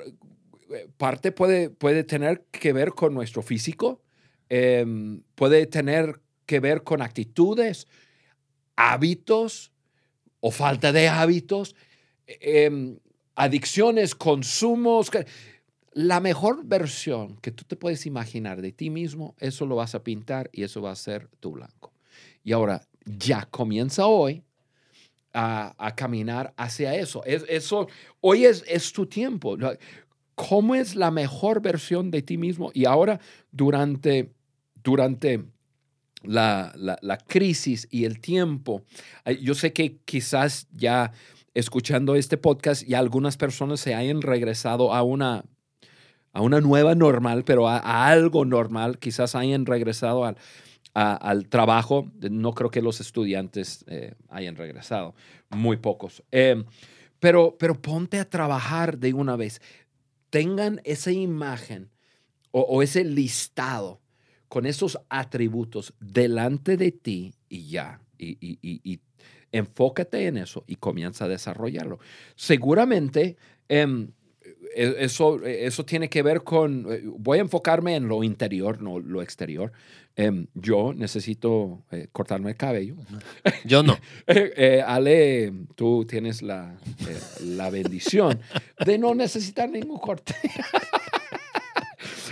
parte 0.96 1.32
puede, 1.32 1.70
puede 1.70 2.04
tener 2.04 2.44
que 2.50 2.72
ver 2.72 2.90
con 2.90 3.14
nuestro 3.14 3.42
físico, 3.42 4.02
em, 4.48 5.22
puede 5.34 5.66
tener 5.66 6.20
que 6.46 6.60
ver 6.60 6.82
con 6.82 7.02
actitudes, 7.02 7.88
hábitos 8.76 9.72
o 10.40 10.50
falta 10.50 10.92
de 10.92 11.08
hábitos, 11.08 11.74
em, 12.26 12.98
adicciones, 13.34 14.14
consumos. 14.14 15.10
La 15.92 16.20
mejor 16.20 16.64
versión 16.64 17.36
que 17.36 17.52
tú 17.52 17.64
te 17.64 17.76
puedes 17.76 18.06
imaginar 18.06 18.62
de 18.62 18.72
ti 18.72 18.90
mismo, 18.90 19.34
eso 19.38 19.66
lo 19.66 19.76
vas 19.76 19.94
a 19.94 20.02
pintar 20.02 20.50
y 20.52 20.62
eso 20.62 20.82
va 20.82 20.90
a 20.90 20.96
ser 20.96 21.28
tu 21.40 21.52
blanco. 21.52 21.92
Y 22.42 22.52
ahora 22.52 22.82
ya 23.04 23.46
comienza 23.50 24.06
hoy 24.06 24.42
a, 25.34 25.94
caminar 25.96 26.52
hacia 26.56 26.94
eso. 26.94 27.24
Es, 27.24 27.44
eso 27.48 27.88
hoy 28.20 28.44
es, 28.44 28.64
es 28.66 28.92
tu 28.92 29.06
tiempo 29.06 29.56
cómo 30.48 30.74
es 30.74 30.96
la 30.96 31.10
mejor 31.10 31.62
versión 31.62 32.10
de 32.10 32.22
ti 32.22 32.36
mismo. 32.36 32.70
Y 32.74 32.84
ahora, 32.86 33.20
durante, 33.52 34.32
durante 34.82 35.44
la, 36.22 36.72
la, 36.76 37.18
crisis 37.18 37.86
y 37.90 38.04
el 38.04 38.20
tiempo, 38.20 38.82
yo 39.40 39.54
sé 39.54 39.72
que 39.72 39.98
quizás 40.04 40.66
ya 40.72 41.12
escuchando 41.54 42.14
este 42.14 42.38
podcast 42.38 42.88
y 42.88 42.94
algunas 42.94 43.36
personas 43.36 43.80
se 43.80 43.94
hayan 43.94 44.22
regresado 44.22 44.92
a 44.92 45.02
una, 45.02 45.44
a 46.32 46.40
una 46.40 46.60
nueva 46.60 46.94
normal, 46.94 47.44
pero 47.44 47.68
a, 47.68 48.06
algo 48.08 48.44
normal, 48.44 48.98
quizás 48.98 49.34
hayan 49.34 49.66
regresado 49.66 50.24
al, 50.24 50.36
al 50.94 51.48
trabajo. 51.48 52.10
No 52.20 52.52
creo 52.52 52.70
que 52.70 52.82
los 52.82 53.00
estudiantes 53.00 53.84
eh, 53.86 54.14
hayan 54.28 54.56
regresado, 54.56 55.14
muy 55.50 55.76
pocos. 55.76 56.22
Eh, 56.32 56.64
pero, 57.22 57.56
pero 57.56 57.80
ponte 57.80 58.18
a 58.18 58.28
trabajar 58.28 58.98
de 58.98 59.14
una 59.14 59.36
vez 59.36 59.62
tengan 60.32 60.80
esa 60.84 61.12
imagen 61.12 61.90
o, 62.52 62.82
ese 62.82 63.04
listado 63.04 64.00
con 64.48 64.64
esos 64.64 64.98
atributos 65.10 65.92
delante 66.00 66.78
de 66.78 66.90
ti 66.90 67.34
y 67.50 67.68
ya. 67.68 68.00
Y, 68.18 69.00
enfócate 69.52 70.26
en 70.26 70.38
eso 70.38 70.64
y 70.66 70.76
comienza 70.76 71.26
a 71.26 71.28
desarrollarlo. 71.28 71.98
Seguramente 72.34 73.36
em, 73.68 74.12
eso, 74.74 75.44
eso 75.44 75.84
tiene 75.84 76.08
que 76.08 76.22
ver 76.22 76.42
con, 76.42 76.86
eh, 76.90 77.02
voy 77.04 77.38
a 77.38 77.42
enfocarme 77.42 77.96
en 77.96 78.08
lo 78.08 78.24
interior, 78.24 78.80
no 78.82 78.98
lo 78.98 79.22
exterior. 79.22 79.72
Em, 80.14 80.46
yo 80.54 80.92
necesito 80.94 81.84
eh, 81.90 82.08
cortarme 82.12 82.50
el 82.50 82.56
cabello. 82.56 82.96
Yo 83.64 83.82
no. 83.82 83.96
Ale, 84.86 85.52
tú 85.74 86.04
tienes 86.06 86.42
la, 86.42 86.76
la 87.40 87.70
bendición 87.70 88.40
de 88.84 88.98
no 88.98 89.14
necesitar 89.14 89.70
ningún 89.70 89.98
corte. 89.98 90.34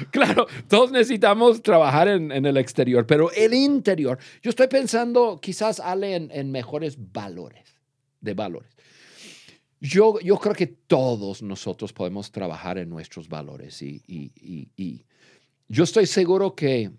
claro, 0.11 0.47
todos 0.69 0.91
necesitamos 0.91 1.63
trabajar 1.63 2.09
en, 2.09 2.31
el 2.33 2.57
exterior, 2.57 3.07
pero 3.07 3.31
el 3.33 3.55
interior, 3.55 4.19
yo 4.43 4.51
estoy 4.51 4.69
pensando 4.69 5.39
quizás, 5.41 5.81
Ale, 5.81 6.15
en, 6.15 6.51
mejores 6.51 6.97
valores, 7.13 7.65
de 8.21 8.35
valores. 8.35 8.71
Yo, 9.81 10.21
yo 10.21 10.37
creo 10.39 10.55
que 10.55 10.67
todos 10.67 11.43
nosotros 11.43 11.93
podemos 11.93 12.31
trabajar 12.31 12.77
en 12.77 12.91
nuestros 12.91 13.29
valores 13.29 13.81
y, 13.81 14.03
y, 14.07 15.05
yo 15.69 15.85
estoy 15.85 16.07
seguro 16.07 16.57
que 16.57 16.91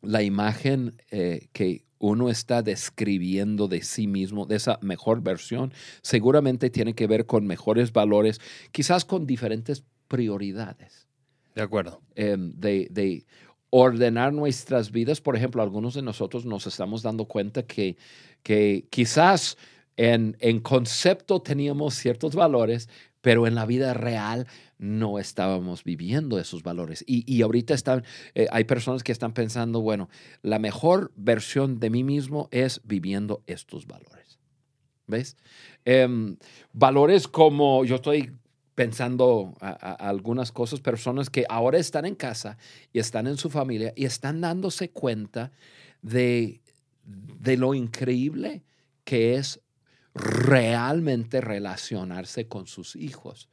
la 0.00 0.22
imagen 0.22 0.94
eh, 1.10 1.48
que 1.52 1.84
uno 1.98 2.30
está 2.30 2.62
describiendo 2.62 3.68
de 3.68 3.82
sí 3.82 4.06
mismo, 4.06 4.46
de 4.46 4.56
esa 4.56 4.78
mejor 4.80 5.22
versión, 5.22 5.72
seguramente 6.02 6.70
tiene 6.70 6.94
que 6.94 7.06
ver 7.06 7.26
con 7.26 7.46
mejores 7.46 7.92
valores, 7.92 8.40
quizás 8.70 9.04
con 9.04 9.26
diferentes 9.26 9.84
prioridades. 10.08 11.08
De 11.54 11.62
acuerdo. 11.62 12.02
Em, 12.14 12.52
de, 12.52 13.26
ordenar 13.68 14.32
nuestras 14.32 14.92
vidas. 14.92 15.20
Por 15.20 15.36
ejemplo, 15.36 15.60
algunos 15.60 15.94
de 15.94 16.02
nosotros 16.02 16.46
nos 16.46 16.66
estamos 16.66 17.02
dando 17.02 17.24
cuenta 17.26 17.64
que, 17.64 17.96
que 18.42 18.86
quizás 18.90 19.58
en, 19.96 20.36
en 20.40 20.60
concepto 20.60 21.40
teníamos 21.40 21.94
ciertos 21.94 22.34
valores, 22.34 22.88
pero 23.20 23.46
en 23.46 23.54
la 23.54 23.66
vida 23.66 23.92
real 23.94 24.46
no 24.78 25.18
estábamos 25.18 25.84
viviendo 25.84 26.38
esos 26.38 26.62
valores. 26.62 27.02
Y, 27.06 27.24
y 27.32 27.42
ahorita 27.42 27.74
están, 27.74 28.04
eh, 28.34 28.46
hay 28.50 28.64
personas 28.64 29.02
que 29.02 29.12
están 29.12 29.32
pensando, 29.32 29.80
bueno, 29.80 30.08
la 30.42 30.58
mejor 30.58 31.12
versión 31.16 31.80
de 31.80 31.90
mí 31.90 32.04
mismo 32.04 32.48
es 32.50 32.80
viviendo 32.84 33.42
estos 33.46 33.86
valores. 33.86 34.38
¿Ves? 35.06 35.36
Em, 35.84 36.36
valores 36.72 37.28
como 37.28 37.84
yo 37.84 37.96
estoy 37.96 38.32
pensando 38.74 39.54
a, 39.60 39.70
algunas 39.92 40.52
cosas, 40.52 40.80
personas 40.80 41.30
que 41.30 41.46
ahora 41.48 41.78
están 41.78 42.04
en 42.04 42.14
casa 42.14 42.58
y 42.92 42.98
están 42.98 43.26
en 43.26 43.38
su 43.38 43.48
familia 43.48 43.92
y 43.96 44.04
están 44.04 44.40
dándose 44.40 44.90
cuenta 44.90 45.52
de, 46.02 46.60
de 47.04 47.56
lo 47.56 47.74
increíble 47.74 48.62
que 49.04 49.36
es 49.36 49.60
realmente 50.16 51.40
relacionarse 51.40 52.48
con 52.48 52.66
sus 52.66 52.96
hijos. 52.96 53.48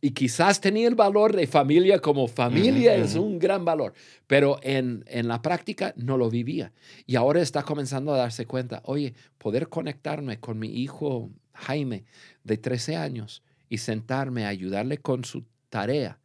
Y 0.00 0.10
quizás 0.10 0.60
tenía 0.60 0.88
el 0.88 0.94
valor 0.94 1.34
de 1.34 1.46
familia 1.46 2.00
como 2.00 2.26
familia, 2.26 2.94
es 2.96 3.14
un 3.14 3.38
gran 3.38 3.64
valor, 3.64 3.94
pero 4.26 4.58
en, 4.62 5.04
en, 5.06 5.28
la 5.28 5.40
práctica 5.40 5.94
no 5.96 6.16
lo 6.16 6.28
vivía. 6.28 6.72
Y 7.06 7.16
ahora 7.16 7.40
está 7.40 7.62
comenzando 7.62 8.12
a 8.12 8.18
darse 8.18 8.46
cuenta, 8.46 8.82
oye, 8.84 9.14
poder 9.38 9.68
conectarme 9.68 10.40
con 10.40 10.58
mi 10.58 10.68
hijo 10.68 11.30
Jaime 11.54 12.04
de 12.42 12.56
13 12.56 12.96
años 12.96 13.42
y 13.68 13.78
sentarme 13.78 14.44
a 14.44 14.48
ayudarle 14.48 14.98
con 14.98 15.24
su 15.24 15.44
tarea 15.68 16.18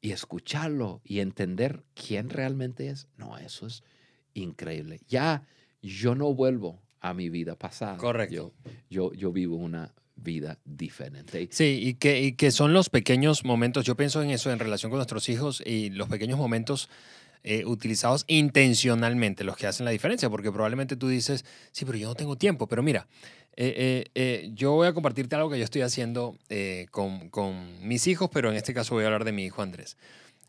y 0.00 0.12
escucharlo 0.12 1.00
y 1.04 1.20
entender 1.20 1.84
quién 1.94 2.30
realmente 2.30 2.88
es, 2.88 3.08
no, 3.16 3.36
eso 3.38 3.66
es 3.66 3.82
increíble. 4.34 5.00
Ya 5.08 5.46
yo 5.82 6.14
no 6.14 6.32
vuelvo 6.34 6.80
a 7.00 7.14
mi 7.14 7.28
vida 7.30 7.56
pasada. 7.56 7.96
Correcto. 7.96 8.52
Yo, 8.90 9.12
yo, 9.12 9.32
vivo 9.32 9.56
una 9.56 9.92
vida 10.16 10.58
diferente. 10.64 11.48
Sí, 11.50 11.80
y 11.82 11.94
que, 11.94 12.22
y 12.22 12.32
que 12.32 12.50
son 12.50 12.72
los 12.72 12.88
pequeños 12.88 13.44
momentos, 13.44 13.84
yo 13.84 13.96
pienso 13.96 14.22
en 14.22 14.30
eso 14.30 14.50
en 14.50 14.58
relación 14.58 14.90
con 14.90 14.98
nuestros 14.98 15.28
hijos 15.28 15.62
y 15.64 15.90
los 15.90 16.08
pequeños 16.08 16.38
momentos 16.38 16.88
eh, 17.48 17.64
utilizados 17.64 18.24
intencionalmente 18.26 19.44
los 19.44 19.56
que 19.56 19.68
hacen 19.68 19.84
la 19.84 19.92
diferencia, 19.92 20.28
porque 20.28 20.50
probablemente 20.50 20.96
tú 20.96 21.06
dices, 21.06 21.44
sí, 21.70 21.84
pero 21.84 21.96
yo 21.96 22.08
no 22.08 22.16
tengo 22.16 22.34
tiempo, 22.34 22.66
pero 22.66 22.82
mira, 22.82 23.06
eh, 23.54 24.06
eh, 24.16 24.50
yo 24.52 24.72
voy 24.72 24.88
a 24.88 24.92
compartirte 24.92 25.36
algo 25.36 25.48
que 25.48 25.56
yo 25.56 25.62
estoy 25.62 25.82
haciendo 25.82 26.36
con, 26.90 27.28
con, 27.30 27.86
mis 27.86 28.08
hijos, 28.08 28.30
pero 28.32 28.50
en 28.50 28.56
este 28.56 28.74
caso 28.74 28.96
voy 28.96 29.04
a 29.04 29.06
hablar 29.06 29.24
de 29.24 29.30
mi 29.30 29.44
hijo 29.44 29.62
Andrés. 29.62 29.96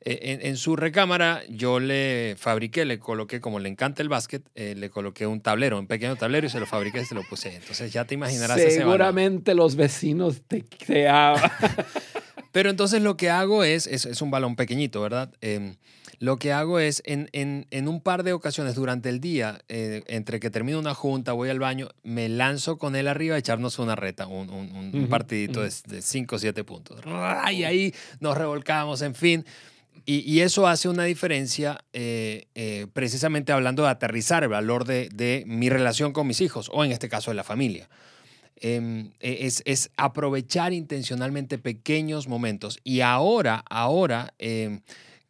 En, 0.01 0.45
en, 0.45 0.57
su 0.57 0.75
recámara 0.75 1.41
yo 1.49 1.79
le 1.79 2.35
fabriqué, 2.37 2.85
le 2.85 2.99
coloqué, 2.99 3.41
como 3.41 3.59
le 3.59 3.67
encanta 3.67 4.01
el 4.01 4.09
básquet, 4.09 4.43
le 4.55 4.89
coloqué 4.89 5.27
un 5.27 5.41
tablero, 5.41 5.79
un 5.79 5.87
pequeño 5.87 6.15
tablero 6.15 6.47
y 6.47 6.49
se 6.49 6.59
lo 6.59 6.65
fabriqué 6.65 7.01
y 7.01 7.05
se 7.05 7.15
lo 7.15 7.23
puse. 7.23 7.55
Entonces 7.55 7.91
ya 7.91 8.05
te 8.05 8.13
imaginarás. 8.13 8.61
Seguramente 8.61 9.53
los 9.53 9.75
vecinos 9.75 10.41
te, 10.47 10.61
te 10.61 11.07
Pero 12.51 12.69
entonces 12.69 13.01
lo 13.01 13.17
que 13.17 13.29
hago 13.29 13.63
es, 13.63 13.87
es, 13.87 14.05
es 14.05 14.21
un 14.21 14.31
balón 14.31 14.55
pequeñito, 14.55 15.01
¿verdad? 15.01 15.31
Em, 15.41 15.75
lo 16.19 16.37
que 16.37 16.51
hago 16.51 16.79
es, 16.79 17.03
en, 17.05 17.29
en, 17.31 17.67
en, 17.69 17.87
un 17.87 18.01
par 18.01 18.23
de 18.23 18.33
ocasiones 18.33 18.73
durante 18.73 19.09
el 19.09 19.19
día, 19.19 19.59
eh, 19.69 20.03
entre 20.07 20.39
que 20.39 20.49
termino 20.49 20.79
una 20.79 20.95
junta, 20.95 21.33
voy 21.33 21.49
al 21.49 21.59
baño, 21.59 21.89
me 22.01 22.27
lanzo 22.29 22.79
con 22.79 22.95
él 22.95 23.07
arriba 23.07 23.35
a 23.35 23.37
echarnos 23.37 23.77
una 23.77 23.95
reta, 23.95 24.25
un, 24.25 24.49
un, 24.49 25.07
partidito 25.07 25.61
de 25.61 26.01
5 26.01 26.35
o 26.35 26.39
7 26.39 26.63
puntos. 26.63 27.01
Y 27.51 27.63
ahí 27.63 27.93
nos 28.19 28.35
revolcamos, 28.35 29.03
en 29.03 29.13
fin. 29.13 29.45
Y, 30.09 30.39
eso 30.39 30.67
hace 30.67 30.87
una 30.87 31.03
diferencia 31.03 31.83
eh, 31.91 32.47
eh, 32.55 32.87
precisamente 32.93 33.51
hablando 33.51 33.83
de 33.83 33.89
aterrizar 33.89 34.43
el 34.43 34.49
valor 34.49 34.85
de, 34.85 35.09
de, 35.13 35.43
mi 35.45 35.67
relación 35.67 36.13
con 36.13 36.25
mis 36.27 36.39
hijos, 36.39 36.71
o 36.71 36.85
en 36.85 36.93
este 36.93 37.09
caso 37.09 37.29
de 37.29 37.35
la 37.35 37.43
familia. 37.43 37.89
Em, 38.55 39.11
e, 39.19 39.45
es, 39.45 39.61
es, 39.65 39.91
aprovechar 39.97 40.71
intencionalmente 40.71 41.57
pequeños 41.57 42.29
momentos. 42.29 42.79
Y 42.85 43.01
ahora, 43.01 43.65
ahora... 43.69 44.33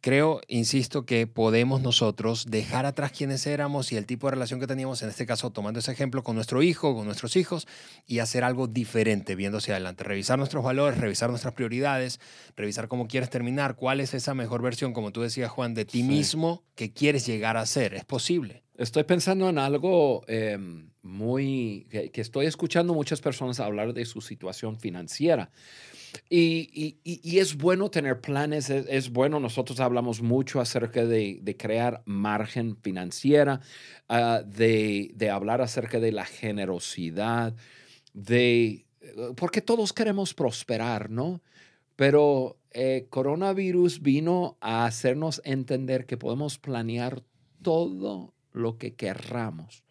Creo, 0.08 0.40
insisto, 0.48 1.04
que 1.04 1.26
podemos 1.26 1.82
nosotros 1.82 2.46
dejar 2.48 2.86
atrás 2.86 3.12
quienes 3.12 3.46
éramos 3.46 3.92
y 3.92 3.96
el 3.98 4.06
tipo 4.06 4.26
de 4.26 4.30
relación 4.30 4.58
que 4.58 4.66
teníamos, 4.66 5.02
en 5.02 5.10
este 5.10 5.26
caso 5.26 5.50
tomando 5.50 5.80
ese 5.80 5.92
ejemplo 5.92 6.22
con 6.22 6.34
nuestro 6.34 6.62
hijo, 6.62 6.94
con 6.94 7.04
nuestros 7.04 7.36
hijos, 7.36 7.68
y 8.06 8.20
hacer 8.20 8.42
algo 8.42 8.68
diferente 8.68 9.34
viendo 9.34 9.58
hacia 9.58 9.74
adelante. 9.74 10.04
Revisar 10.04 10.38
nuestros 10.38 10.64
valores, 10.64 10.98
revisar 10.98 11.28
nuestras 11.28 11.52
prioridades, 11.52 12.20
revisar 12.56 12.88
cómo 12.88 13.06
quieres 13.06 13.28
terminar, 13.28 13.76
cuál 13.76 14.00
es 14.00 14.14
esa 14.14 14.32
mejor 14.32 14.62
versión, 14.62 14.94
como 14.94 15.12
tú 15.12 15.20
decías, 15.20 15.50
Juan, 15.50 15.74
de 15.74 15.84
ti 15.84 16.02
mismo 16.02 16.64
que 16.74 16.90
quieres 16.90 17.26
llegar 17.26 17.58
a 17.58 17.66
ser. 17.66 17.92
Es 17.92 18.06
posible. 18.06 18.62
Estoy 18.78 19.04
pensando 19.04 19.50
en 19.50 19.58
algo 19.58 20.24
em, 20.26 20.88
muy, 21.02 21.86
que, 21.90 22.10
que 22.10 22.22
estoy 22.22 22.46
escuchando 22.46 22.94
muchas 22.94 23.20
personas 23.20 23.60
hablar 23.60 23.92
de 23.92 24.06
su 24.06 24.22
situación 24.22 24.80
financiera. 24.80 25.50
Y, 26.30 27.38
es 27.38 27.56
bueno 27.56 27.90
tener 27.90 28.20
planes, 28.20 28.70
es, 28.70 29.10
bueno, 29.10 29.40
nosotros 29.40 29.80
hablamos 29.80 30.22
mucho 30.22 30.60
acerca 30.60 31.04
de, 31.04 31.56
crear 31.58 32.02
margen 32.04 32.76
financiera, 32.76 33.60
ah, 34.08 34.42
de, 34.44 35.30
hablar 35.32 35.60
acerca 35.60 36.00
de 36.00 36.12
la 36.12 36.24
generosidad, 36.24 37.54
de, 38.12 38.86
porque 39.36 39.62
todos 39.62 39.92
queremos 39.92 40.34
prosperar, 40.34 41.10
¿no? 41.10 41.40
Pero 41.96 42.58
eh, 42.72 43.06
coronavirus 43.10 44.02
vino 44.02 44.56
a 44.60 44.84
hacernos 44.84 45.40
entender 45.44 46.06
que 46.06 46.16
podemos 46.16 46.58
planear 46.58 47.22
todo 47.62 48.34
lo 48.52 48.78
que 48.78 48.94
querramos. 48.94 49.84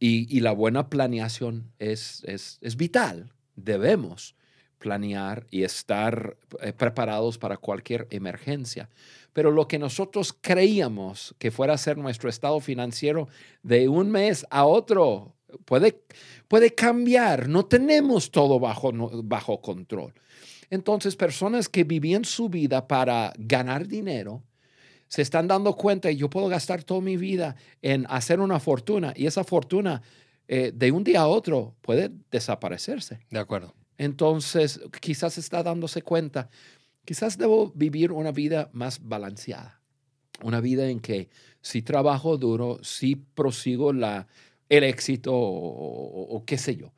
Y, 0.00 0.40
la 0.40 0.52
buena 0.52 0.90
planeación 0.90 1.72
es, 1.78 2.22
es, 2.26 2.58
es 2.60 2.76
vital, 2.76 3.32
debemos 3.56 4.33
planear 4.84 5.46
y 5.50 5.62
estar 5.62 6.36
eh, 6.60 6.74
preparados 6.74 7.38
para 7.38 7.56
cualquier 7.56 8.06
emergencia. 8.10 8.90
Pero 9.32 9.50
lo 9.50 9.66
que 9.66 9.78
nosotros 9.78 10.36
creíamos 10.38 11.34
que 11.38 11.50
fuera 11.50 11.72
a 11.72 11.78
ser 11.78 11.96
nuestro 11.96 12.28
estado 12.28 12.60
financiero 12.60 13.26
de 13.62 13.88
un 13.88 14.10
mes 14.10 14.44
a 14.50 14.66
otro 14.66 15.32
puede, 15.64 16.02
puede 16.48 16.74
cambiar. 16.74 17.48
No 17.48 17.64
tenemos 17.64 18.30
todo 18.30 18.60
bajo, 18.60 18.92
bajo 19.24 19.62
control. 19.62 20.12
Entonces, 20.68 21.16
personas 21.16 21.70
que 21.70 21.84
vivían 21.84 22.26
su 22.26 22.50
vida 22.50 22.86
para 22.86 23.32
ganar 23.38 23.88
dinero, 23.88 24.42
se 25.08 25.22
están 25.22 25.48
dando 25.48 25.76
cuenta 25.76 26.10
y 26.10 26.16
yo 26.16 26.28
puedo 26.28 26.48
gastar 26.48 26.84
toda 26.84 27.00
mi 27.00 27.16
vida 27.16 27.56
en 27.80 28.04
hacer 28.10 28.38
una 28.38 28.60
fortuna 28.60 29.14
y 29.16 29.24
esa 29.24 29.44
fortuna 29.44 30.02
eh, 30.46 30.72
de 30.74 30.92
un 30.92 31.04
día 31.04 31.22
a 31.22 31.26
otro 31.26 31.74
puede 31.80 32.10
desaparecerse. 32.30 33.20
De 33.30 33.38
acuerdo. 33.38 33.72
Entonces, 33.98 34.80
quizás 35.00 35.38
está 35.38 35.62
dándose 35.62 36.02
cuenta, 36.02 36.50
quizás 37.04 37.38
debo 37.38 37.72
vivir 37.74 38.12
una 38.12 38.32
vida 38.32 38.70
más 38.72 39.00
balanceada, 39.02 39.80
una 40.42 40.60
vida 40.60 40.88
en 40.88 41.00
que 41.00 41.28
si 41.60 41.82
trabajo 41.82 42.36
duro, 42.36 42.78
si 42.82 43.16
prosigo 43.16 43.92
la, 43.92 44.26
el 44.68 44.84
éxito 44.84 45.32
o, 45.34 46.42
qué 46.46 46.58
sé 46.58 46.76
yo, 46.76 46.92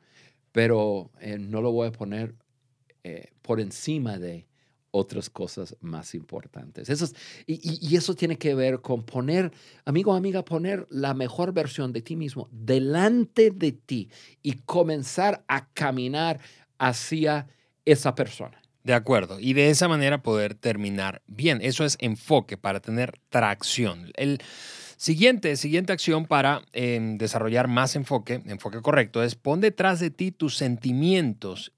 pero 0.51 1.11
eh, 1.19 1.37
no 1.37 1.61
lo 1.61 1.71
voy 1.71 1.87
a 1.87 1.91
poner 1.91 2.35
eh, 3.03 3.31
por 3.41 3.59
encima 3.59 4.17
de 4.17 4.47
otras 4.91 5.29
cosas 5.29 5.75
más 5.79 6.15
importantes. 6.15 6.89
Y, 7.45 7.87
y, 7.87 7.95
eso 7.95 8.15
tiene 8.15 8.37
que 8.37 8.55
ver 8.55 8.81
con 8.81 9.03
poner, 9.03 9.51
amigo, 9.85 10.13
amiga, 10.13 10.43
poner 10.43 10.87
la 10.89 11.13
mejor 11.13 11.53
versión 11.53 11.93
de 11.93 12.01
ti 12.01 12.15
mismo 12.15 12.49
delante 12.51 13.51
de 13.51 13.73
ti 13.73 14.09
y 14.41 14.53
comenzar 14.53 15.43
a 15.47 15.69
caminar 15.73 16.39
hacia 16.77 17.47
esa 17.85 18.15
persona. 18.15 18.61
De 18.83 18.93
acuerdo. 18.93 19.39
Y 19.39 19.53
de 19.53 19.69
esa 19.69 19.87
manera 19.87 20.23
poder 20.23 20.55
terminar 20.55 21.21
bien. 21.27 21.59
Eso 21.61 21.83
es 21.83 21.97
enfoque 21.99 22.55
para 22.57 22.79
tener 22.79 23.19
tracción. 23.29 24.11
El 24.15 24.39
siguiente, 24.95 25.57
siguiente 25.57 25.91
acción 25.93 26.25
para 26.25 26.61
em, 26.71 27.17
desarrollar 27.17 27.67
más 27.67 27.95
enfoque, 27.95 28.41
enfoque 28.45 28.81
correcto, 28.81 29.23
es 29.23 29.35
pon 29.35 29.59
detrás 29.59 29.99
de 29.99 30.09
ti 30.09 30.31
tus 30.31 30.55
sentimientos 30.55 31.73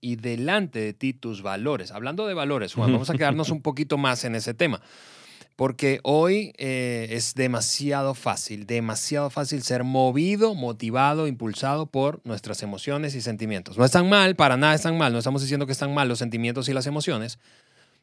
y 0.00 0.16
delante 0.16 0.78
de 0.78 0.92
ti 0.94 1.12
tus 1.12 1.42
valores. 1.42 1.90
Hablando 1.90 2.26
de 2.26 2.34
valores, 2.34 2.74
Juan, 2.74 2.92
vamos 2.92 3.10
a 3.10 3.14
quedarnos 3.14 3.50
un 3.50 3.60
poquito 3.60 3.98
más 3.98 4.24
en 4.24 4.34
ese 4.34 4.54
tema. 4.54 4.80
Porque 5.58 5.98
hoy 6.04 6.52
eh, 6.56 7.08
es 7.10 7.34
demasiado 7.34 8.14
fácil, 8.14 8.64
demasiado 8.64 9.28
fácil 9.28 9.64
ser 9.64 9.82
movido, 9.82 10.54
motivado, 10.54 11.26
impulsado 11.26 11.86
por 11.86 12.24
nuestras 12.24 12.62
emociones 12.62 13.16
y 13.16 13.20
sentimientos. 13.20 13.76
No 13.76 13.84
están 13.84 14.08
mal, 14.08 14.36
para 14.36 14.56
nada 14.56 14.76
están 14.76 14.96
mal, 14.96 15.12
no 15.12 15.18
estamos 15.18 15.42
diciendo 15.42 15.66
que 15.66 15.72
están 15.72 15.92
mal 15.92 16.06
los 16.06 16.20
sentimientos 16.20 16.68
y 16.68 16.74
las 16.74 16.86
emociones, 16.86 17.40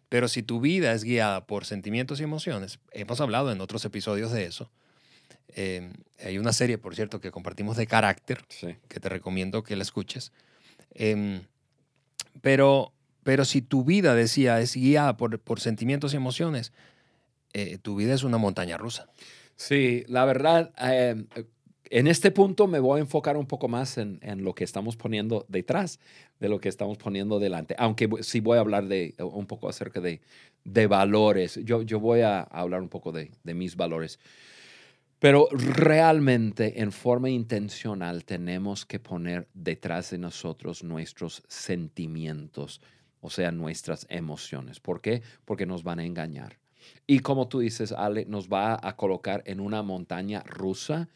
pero 0.10 0.28
si 0.28 0.44
tu 0.44 0.60
vida 0.60 0.92
es 0.92 1.06
guiada 1.06 1.48
por 1.48 1.64
sentimientos 1.64 2.20
y 2.20 2.24
emociones, 2.24 2.80
hemos 2.92 3.22
hablado 3.22 3.50
en 3.54 3.62
otros 3.62 3.86
episodios 3.86 4.34
de 4.34 4.44
eso. 4.44 4.70
Eh, 5.48 5.94
hay 6.26 6.38
una 6.38 6.52
serie, 6.52 6.78
por 6.78 6.94
cierto, 6.94 7.22
que 7.22 7.32
compartimos 7.32 7.78
de 7.78 7.88
carácter, 7.88 8.44
que 8.90 9.00
te 9.00 9.08
recomiendo 9.08 9.64
que 9.64 9.78
la 9.78 9.84
escuches. 9.84 10.34
Em, 10.94 11.44
pero, 12.42 12.92
pero 13.24 13.46
si 13.46 13.62
tu 13.62 13.86
vida, 13.86 14.14
decía, 14.14 14.60
es 14.60 14.76
guiada 14.76 15.16
por, 15.16 15.40
por 15.40 15.62
sentimientos 15.62 16.12
y 16.12 16.18
emociones, 16.18 16.74
eh, 17.56 17.78
tu 17.78 17.96
vida 17.96 18.14
es 18.14 18.24
una 18.24 18.38
montaña 18.38 18.78
rusa. 18.78 19.08
Sí, 19.56 20.04
la 20.10 20.26
verdad, 20.26 20.74
em, 20.78 21.28
en 21.90 22.08
este 22.08 22.30
punto 22.30 22.68
me 22.68 22.80
voy 22.80 23.00
a 23.00 23.02
enfocar 23.02 23.38
un 23.38 23.46
poco 23.46 23.70
más 23.70 23.98
en, 23.98 24.20
en, 24.22 24.44
lo 24.44 24.54
que 24.54 24.66
estamos 24.66 24.98
poniendo 24.98 25.46
detrás 25.48 26.02
de 26.42 26.50
lo 26.50 26.60
que 26.60 26.68
estamos 26.68 26.98
poniendo 26.98 27.40
delante, 27.40 27.74
aunque 27.78 28.10
sí 28.24 28.42
voy 28.42 28.58
a 28.58 28.60
hablar 28.60 28.88
de, 28.88 29.16
un 29.20 29.46
poco 29.46 29.70
acerca 29.70 30.02
de, 30.02 30.20
de 30.66 30.88
valores. 30.88 31.58
Yo, 31.64 31.82
yo 31.82 32.02
voy 32.02 32.22
a 32.22 32.42
hablar 32.42 32.82
un 32.82 32.90
poco 32.90 33.14
de, 33.14 33.32
de 33.46 33.54
mis 33.54 33.78
valores. 33.78 34.20
Pero 35.20 35.48
realmente 35.52 36.82
en 36.82 36.92
forma 36.92 37.30
intencional 37.30 38.26
tenemos 38.26 38.86
que 38.86 39.00
poner 39.00 39.48
detrás 39.54 40.10
de 40.10 40.18
nosotros 40.18 40.84
nuestros 40.84 41.42
sentimientos, 41.48 42.82
o 43.22 43.30
sea, 43.30 43.52
nuestras 43.52 44.06
emociones. 44.10 44.82
¿Por 44.82 45.00
qué? 45.00 45.22
Porque 45.46 45.66
nos 45.66 45.84
van 45.84 46.00
a 46.00 46.06
engañar. 46.06 46.58
Y 47.08 47.20
como 47.20 47.48
tú 47.48 47.60
dices, 47.60 47.92
Ale, 47.92 48.25
nos 48.25 48.50
va 48.50 48.80
a 48.82 48.96
colocar 48.96 49.44
en 49.46 49.60
una 49.60 49.84
montaña 49.84 50.42
rusa 50.44 51.10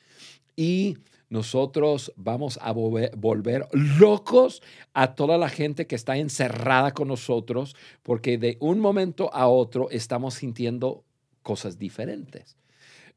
y 0.56 0.98
nosotros 1.30 2.12
vamos 2.16 2.60
a 2.62 2.72
volver 2.72 3.68
locos 3.72 4.62
a 4.94 5.14
toda 5.14 5.38
la 5.38 5.50
gente 5.50 5.86
que 5.86 5.96
está 5.96 6.18
encerrada 6.18 6.92
con 6.92 7.08
nosotros 7.08 7.76
porque 8.02 8.38
de 8.38 8.58
un 8.60 8.80
momento 8.80 9.34
a 9.34 9.48
otro 9.48 9.90
estamos 9.92 10.34
sintiendo 10.34 11.04
cosas 11.44 11.78
diferentes. 11.78 12.58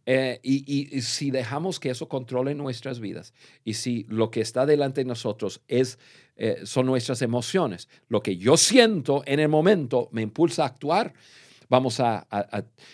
Eh, 0.05 0.41
y, 0.43 1.01
si 1.01 1.31
dejamos 1.31 1.79
que 1.79 1.91
eso 1.91 2.09
controle 2.09 2.57
nuestras 2.57 2.99
vidas 2.99 3.35
y 3.65 3.75
si 3.75 4.05
lo 4.09 4.33
que 4.33 4.41
está 4.41 4.67
delante 4.67 5.03
de 5.03 5.05
nosotros 5.05 5.63
es, 5.69 5.99
eh, 6.37 6.63
son 6.65 6.87
nuestras 6.87 7.23
emociones, 7.23 7.89
lo 8.09 8.21
que 8.21 8.37
yo 8.37 8.57
siento 8.57 9.23
en 9.27 9.39
el 9.39 9.49
momento 9.49 10.09
me 10.11 10.23
impulsa 10.23 10.65
a 10.65 10.67
actuar, 10.67 11.15
vamos 11.73 12.01
a, 12.01 12.27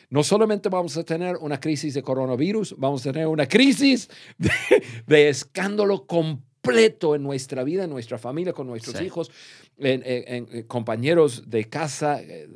no 0.08 0.22
solamente 0.22 0.68
vamos 0.68 0.96
a 0.96 1.02
tener 1.02 1.36
una 1.38 1.58
crisis 1.58 1.94
de 1.94 2.02
coronavirus, 2.02 2.76
vamos 2.78 3.04
a 3.04 3.12
tener 3.12 3.26
una 3.26 3.48
crisis 3.48 4.08
de, 5.06 5.28
escándalo 5.28 6.06
completo 6.06 7.16
en 7.16 7.24
nuestra 7.24 7.64
vida, 7.64 7.82
en 7.82 7.90
nuestra 7.90 8.18
familia, 8.18 8.52
con 8.52 8.68
nuestros 8.68 9.00
hijos, 9.00 9.32
en, 9.78 10.62
compañeros 10.68 11.50
de 11.50 11.64
casa. 11.64 12.22
Eh, 12.22 12.48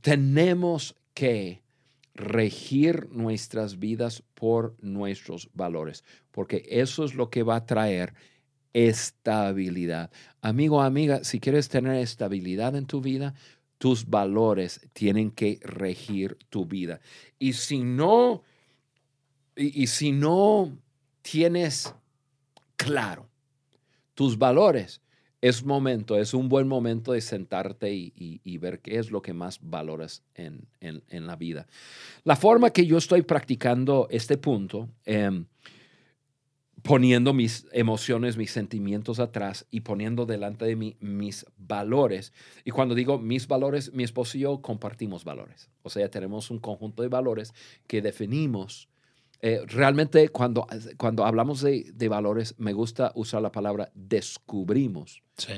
tenemos 0.00 0.96
que 1.14 1.62
regir 2.14 3.08
nuestras 3.12 3.78
vidas 3.78 4.24
por 4.34 4.74
nuestros 4.80 5.48
valores, 5.54 6.02
porque 6.32 6.66
eso 6.70 7.04
es 7.04 7.14
lo 7.14 7.30
que 7.30 7.44
va 7.44 7.54
a 7.54 7.66
traer 7.66 8.14
estabilidad. 8.72 10.10
Amigo, 10.42 10.82
amiga, 10.82 11.22
si 11.22 11.38
quieres 11.38 11.68
tener 11.68 11.94
estabilidad 11.94 12.74
en 12.74 12.86
tu 12.86 13.00
vida, 13.00 13.34
tus 13.78 14.08
valores 14.08 14.80
tienen 14.92 15.30
que 15.30 15.60
regir 15.62 16.36
tu 16.50 16.66
vida. 16.66 17.00
Y 17.38 17.52
si 17.54 17.82
no, 17.82 18.42
y, 19.56 19.86
si 19.86 20.12
no 20.12 20.76
tienes 21.22 21.94
claro 22.76 23.28
tus 24.14 24.36
valores, 24.36 25.00
es 25.40 25.64
momento, 25.64 26.18
es 26.18 26.34
un 26.34 26.48
buen 26.48 26.66
momento 26.66 27.12
de 27.12 27.20
sentarte 27.20 27.92
y, 27.92 28.58
ver 28.58 28.80
qué 28.80 28.98
es 28.98 29.12
lo 29.12 29.22
que 29.22 29.32
más 29.32 29.60
valoras 29.62 30.24
en, 30.34 30.66
la 31.10 31.36
vida. 31.36 31.68
La 32.24 32.34
forma 32.34 32.70
que 32.70 32.84
yo 32.84 32.98
estoy 32.98 33.22
practicando 33.22 34.08
este 34.10 34.36
punto, 34.36 34.88
em, 35.04 35.46
poniendo 36.88 37.34
mis 37.34 37.66
emociones, 37.72 38.38
mis 38.38 38.50
sentimientos 38.50 39.20
atrás 39.20 39.66
y 39.70 39.80
poniendo 39.80 40.24
delante 40.24 40.64
de 40.64 40.74
mí 40.74 40.96
mis 41.00 41.44
valores. 41.58 42.32
Y 42.64 42.70
cuando 42.70 42.94
digo 42.94 43.18
mis 43.18 43.46
valores, 43.46 43.92
mi 43.92 44.04
esposo 44.04 44.38
y 44.38 44.40
yo 44.40 44.62
compartimos 44.62 45.22
valores. 45.22 45.68
O 45.82 45.90
sea, 45.90 46.10
tenemos 46.10 46.50
un 46.50 46.58
conjunto 46.58 47.02
de 47.02 47.08
valores 47.08 47.52
que 47.86 48.00
definimos. 48.00 48.88
Eh, 49.42 49.60
realmente 49.66 50.30
cuando, 50.30 50.66
cuando 50.96 51.26
hablamos 51.26 51.60
de, 51.60 51.92
de, 51.92 52.08
valores, 52.08 52.54
me 52.56 52.72
gusta 52.72 53.12
usar 53.14 53.42
la 53.42 53.52
palabra 53.52 53.90
descubrimos. 53.94 55.22
Sí. 55.36 55.52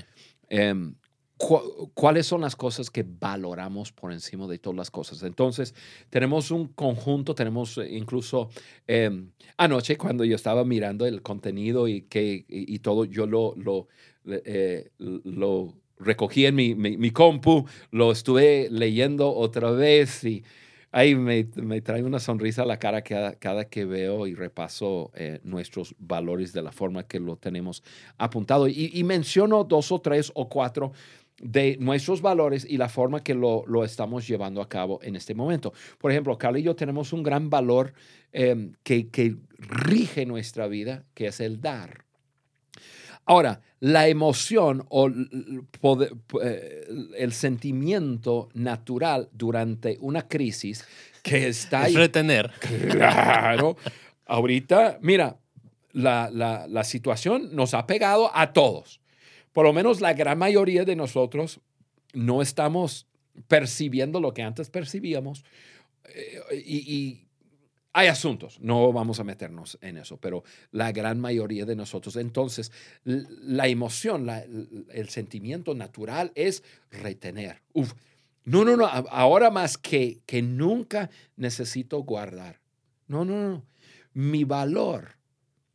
Cuáles 1.94 2.26
son 2.26 2.42
las 2.42 2.55
cosas 2.55 2.90
que 2.90 3.03
valoramos 3.03 3.92
por 3.92 4.12
encima 4.12 4.46
de 4.46 4.59
todas 4.59 4.76
las 4.76 4.90
cosas. 4.90 5.22
Entonces, 5.22 5.74
tenemos 6.11 6.50
un 6.50 6.68
conjunto, 6.68 7.35
tenemos 7.35 7.79
eh, 7.79 7.88
incluso 7.92 8.50
em, 8.87 9.31
anoche 9.57 9.96
cuando 9.96 10.24
yo 10.24 10.37
estaba 10.37 10.64
mirando 10.64 11.07
el 11.07 11.22
contenido 11.22 11.88
y, 11.88 12.03
que, 12.03 12.44
y, 12.46 12.79
todo, 12.81 13.07
yo 13.07 13.26
lo, 13.26 13.55
lo, 13.57 13.88
eh, 14.26 14.90
lo 14.98 15.74
recogí 15.98 16.46
en 16.46 16.55
mi, 16.55 16.74
mi, 16.74 17.11
compu, 17.11 17.66
lo 17.90 18.12
estuve 18.12 18.68
leyendo 18.70 19.35
otra 19.35 19.70
vez 19.70 20.24
y 20.24 20.44
ahí 20.92 21.14
me, 21.14 21.48
me 21.57 21.81
trae 21.81 22.03
una 22.03 22.18
sonrisa 22.18 22.62
a 22.62 22.66
la 22.66 22.79
cara 22.79 23.03
cada, 23.03 23.35
cada 23.35 23.64
que 23.66 23.85
veo 23.85 24.26
y 24.26 24.35
repaso 24.35 25.11
eh, 25.14 25.40
nuestros 25.44 25.94
valores 25.98 26.53
de 26.53 26.62
la 26.62 26.72
forma 26.72 27.07
que 27.07 27.20
lo 27.20 27.37
tenemos 27.37 27.83
apuntado. 28.18 28.66
Y, 28.66 28.90
y 28.92 29.05
menciono 29.05 29.64
dos 29.64 29.92
o 29.92 30.00
tres 30.00 30.33
o 30.35 30.48
cuatro 30.48 30.92
de 31.40 31.79
nuestros 31.81 32.20
valores 32.20 32.66
y 32.68 32.76
la 32.76 32.88
forma 32.88 33.22
que 33.22 33.35
lo, 33.35 33.85
estamos 33.85 34.29
llevando 34.29 34.61
a 34.61 34.68
cabo 34.68 35.00
en 35.03 35.16
este 35.16 35.35
momento. 35.35 35.72
Por 35.98 36.11
ejemplo, 36.11 36.37
Carla 36.37 36.59
y 36.59 36.62
yo 36.62 36.76
tenemos 36.76 37.12
un 37.12 37.22
gran 37.22 37.48
valor 37.50 37.94
em, 38.33 38.74
que, 38.83 39.09
que 39.09 39.37
rige 39.59 40.26
nuestra 40.26 40.68
vida, 40.68 41.05
que 41.14 41.29
es 41.29 41.40
el 41.40 41.61
dar. 41.61 42.05
Ahora, 43.24 43.61
la 43.81 44.09
emoción 44.09 44.85
o 44.90 45.09
eh, 46.42 46.87
el 47.16 47.33
sentimiento 47.33 48.50
natural 48.55 49.29
durante 49.33 49.96
una 50.00 50.29
crisis 50.29 50.85
que 51.22 51.48
está 51.48 51.85
ahí. 51.85 51.94
retener. 51.94 52.50
Claro. 52.90 53.76
Ahorita, 54.26 54.98
mira, 55.00 55.38
la, 55.92 56.31
la 56.31 56.85
situación 56.85 57.55
nos 57.55 57.74
ha 57.74 57.87
pegado 57.87 58.31
a 58.35 58.53
todos 58.53 59.00
por 59.53 59.67
lo 59.67 59.73
menos 59.73 60.01
la 60.01 60.13
gran 60.15 60.39
mayoría 60.39 60.85
de 60.85 60.97
nosotros 60.97 61.61
no 62.13 62.43
estamos 62.43 63.07
percibiendo 63.49 64.21
lo 64.21 64.35
que 64.35 64.43
antes 64.43 64.71
percibíamos 64.71 65.45
eh, 66.05 66.57
y, 66.57 67.27
hay 67.93 68.07
asuntos, 68.07 68.61
no 68.61 68.93
vamos 68.93 69.19
a 69.19 69.25
meternos 69.25 69.77
en 69.81 69.97
eso, 69.97 70.17
pero 70.17 70.45
la 70.71 70.93
gran 70.93 71.19
mayoría 71.19 71.65
de 71.65 71.75
nosotros, 71.75 72.15
entonces, 72.15 72.71
la 73.03 73.67
emoción, 73.67 74.29
el 74.93 75.09
sentimiento 75.09 75.75
natural 75.75 76.31
es 76.37 76.63
retener. 76.93 77.63
No, 78.45 78.65
no, 78.65 78.77
no, 78.77 78.87
ahora 78.87 79.51
más 79.51 79.77
que, 79.77 80.21
que 80.25 80.41
nunca 80.41 81.11
necesito 81.35 81.99
guardar. 82.05 82.61
No, 83.09 83.25
no, 83.25 83.51
no. 83.51 83.67
Mi 84.15 84.45
valor 84.45 85.17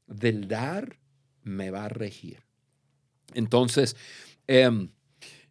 del 0.08 0.48
dar 0.48 1.00
me 1.44 1.70
va 1.70 1.84
a 1.84 1.90
regir. 1.90 2.45
Entonces, 3.36 3.96
em, 4.48 4.90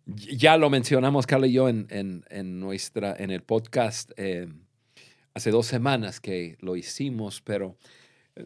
ya 0.07 0.57
lo 0.57 0.69
mencionamos, 0.71 1.27
Carla 1.27 1.47
y 1.47 1.53
yo, 1.53 1.69
en, 1.69 1.87
en, 1.91 2.61
nuestra, 2.61 3.15
en 3.17 3.31
el 3.31 3.43
podcast 3.43 4.11
em, 4.17 4.65
hace 5.33 5.51
dos 5.51 5.67
semanas 5.67 6.21
que 6.21 6.57
lo 6.61 6.77
hicimos, 6.77 7.41
pero 7.41 7.77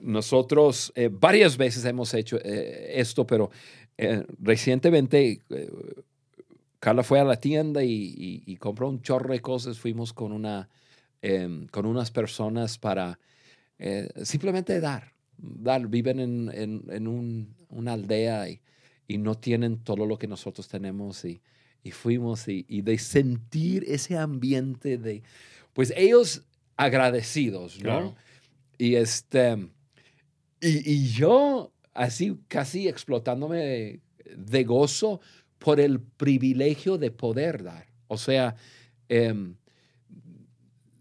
nosotros 0.01 0.93
eh, 0.95 1.09
varias 1.11 1.57
veces 1.57 1.85
hemos 1.85 2.13
hecho 2.15 2.39
eh, 2.45 2.93
esto, 2.97 3.27
pero 3.27 3.51
eh, 3.97 4.25
recientemente 4.39 5.43
Carla 6.79 7.03
fue 7.03 7.21
a 7.21 7.25
la 7.25 7.41
tienda 7.41 7.83
y, 7.83 8.57
compró 8.61 8.89
un 8.89 9.03
chorro 9.03 9.33
de 9.33 9.41
cosas. 9.41 9.79
Fuimos 9.79 10.13
con, 10.13 10.33
una, 10.33 10.69
em, 11.23 11.67
con 11.69 11.87
unas 11.87 12.11
personas 12.11 12.79
para 12.79 13.19
simplemente 14.23 14.81
dar. 14.81 15.13
dar. 15.37 15.87
Viven 15.87 16.21
en, 16.21 16.85
en 16.89 17.09
un, 17.09 17.55
una 17.71 17.95
aldea 17.95 18.49
y 18.49 18.61
y 19.09 19.19
no 19.19 19.35
tienen 19.35 19.79
todo 19.79 20.07
lo 20.07 20.19
que 20.19 20.29
nosotros 20.29 20.69
tenemos 20.69 21.25
y, 21.25 21.41
y 21.83 21.91
fuimos 21.91 22.47
y, 22.47 22.83
de 22.83 22.99
sentir 22.99 23.85
ese 23.89 24.19
ambiente 24.19 24.99
de, 24.99 25.23
pues 25.73 25.93
ellos 25.97 26.43
agradecidos, 26.77 27.83
¿no? 27.83 28.15
Y 28.77 28.95
este, 28.97 29.69
y, 30.61 31.09
yo 31.09 31.73
así 31.95 32.39
casi 32.49 32.87
explotándome 32.87 34.01
de, 34.37 34.65
gozo 34.65 35.21
por 35.59 35.81
el 35.81 36.01
privilegio 36.01 36.99
de 36.99 37.11
poder 37.11 37.63
dar. 37.63 37.87
O 38.07 38.19
sea, 38.19 38.55
em, 39.09 39.57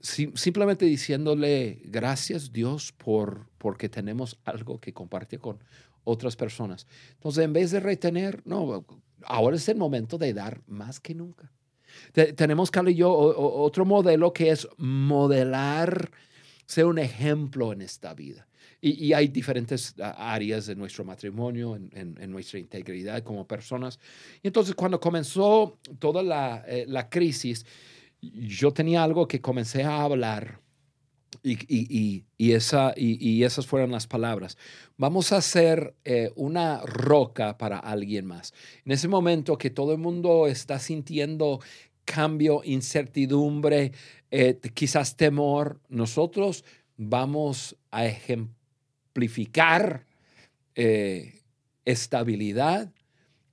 simplemente 0.01 0.85
diciéndole 0.85 1.81
gracias 1.85 2.53
Dios 2.53 2.93
por 2.93 3.47
porque 3.57 3.89
tenemos 3.89 4.39
algo 4.45 4.79
que 4.79 4.93
compartir 4.93 5.39
con 5.39 5.59
otras 6.07 6.35
personas. 6.35 6.87
Entonces, 7.13 7.43
en 7.43 7.53
vez 7.53 7.71
de 7.71 7.79
retener, 7.81 8.41
no, 8.45 8.85
ahora 9.25 9.57
es 9.57 9.67
el 9.67 9.77
momento 9.77 10.17
de 10.17 10.33
dar 10.33 10.61
más 10.67 10.99
que 10.99 11.13
nunca. 11.13 11.51
tenemos, 12.35 12.71
Carlos 12.71 12.93
y 12.93 12.97
yo, 12.97 13.11
otro 13.11 13.85
modelo 13.85 14.31
que 14.31 14.51
es 14.51 14.67
modelar, 14.77 16.11
ser 16.65 16.85
un 16.85 16.97
ejemplo 16.97 17.73
en 17.73 17.81
esta 17.81 18.13
vida. 18.13 18.47
Y, 18.79 19.11
hay 19.13 19.27
diferentes 19.27 19.95
áreas 19.99 20.67
de 20.67 20.75
nuestro 20.75 21.03
matrimonio, 21.03 21.75
en, 21.75 22.31
nuestra 22.31 22.59
integridad 22.59 23.23
como 23.23 23.47
personas. 23.47 23.99
Y 24.43 24.47
entonces 24.47 24.75
cuando 24.75 24.99
comenzó 24.99 25.79
toda 25.99 26.21
la, 26.21 26.63
eh, 26.67 26.85
la 26.87 27.09
crisis, 27.09 27.65
yo 28.21 28.71
tenía 28.71 29.03
algo 29.03 29.27
que 29.27 29.41
comencé 29.41 29.83
a 29.83 30.03
hablar 30.03 30.59
y, 31.47 32.53
esa, 32.53 32.93
y, 32.95 33.43
esas 33.43 33.65
fueron 33.65 33.91
las 33.91 34.07
palabras. 34.07 34.57
Vamos 34.97 35.31
a 35.31 35.37
hacer 35.37 35.95
eh, 36.03 36.31
una 36.35 36.81
roca 36.81 37.57
para 37.57 37.79
alguien 37.79 38.25
más. 38.25 38.53
En 38.85 38.91
ese 38.91 39.07
momento 39.07 39.57
que 39.57 39.69
todo 39.69 39.93
el 39.93 39.99
mundo 39.99 40.47
está 40.47 40.79
sintiendo 40.79 41.59
cambio, 42.05 42.61
incertidumbre, 42.63 43.91
eh, 44.31 44.59
quizás 44.73 45.15
temor, 45.15 45.79
nosotros 45.89 46.63
vamos 46.97 47.75
a 47.91 48.05
ejemplificar 48.05 50.05
eh, 50.75 51.41
estabilidad, 51.85 52.91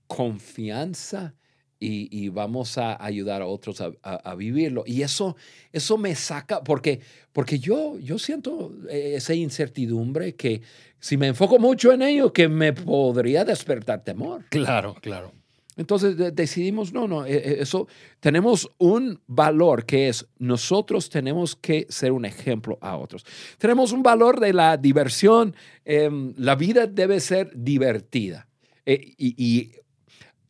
confianza 0.06 1.34
y, 1.84 2.28
vamos 2.28 2.78
a 2.78 3.02
ayudar 3.04 3.42
a 3.42 3.46
otros 3.46 3.82
a, 4.02 4.34
vivirlo. 4.34 4.84
Y 4.86 5.02
eso, 5.02 5.36
eso 5.72 5.98
me 5.98 6.14
saca, 6.14 6.62
porque, 6.62 7.00
porque 7.32 7.58
yo, 7.58 7.98
yo 7.98 8.18
siento 8.18 8.72
eh, 8.88 9.14
esa 9.16 9.34
incertidumbre 9.34 10.34
que 10.34 10.62
si 10.98 11.16
me 11.16 11.26
enfoco 11.26 11.58
mucho 11.58 11.92
en 11.92 12.02
ello, 12.02 12.32
que 12.32 12.48
me 12.48 12.72
podría 12.72 13.44
despertar 13.44 14.02
temor. 14.02 14.44
Claro, 14.48 14.94
claro. 15.00 15.32
Entonces 15.76 16.16
decidimos, 16.34 16.92
no, 16.92 17.08
no, 17.08 17.26
eh, 17.26 17.34
eh, 17.34 17.56
eso, 17.60 17.88
tenemos 18.20 18.70
un 18.78 19.20
valor 19.26 19.84
que 19.84 20.08
es 20.08 20.24
nosotros 20.38 21.10
tenemos 21.10 21.56
que 21.56 21.86
ser 21.88 22.12
un 22.12 22.24
ejemplo 22.24 22.78
a 22.80 22.96
otros. 22.96 23.26
Tenemos 23.58 23.90
un 23.90 24.02
valor 24.02 24.38
de 24.38 24.52
la 24.52 24.76
diversión, 24.76 25.54
em, 25.84 26.32
la 26.38 26.54
vida 26.54 26.86
debe 26.86 27.20
ser 27.20 27.50
divertida. 27.54 28.48
y, 28.86 29.14
y, 29.18 29.72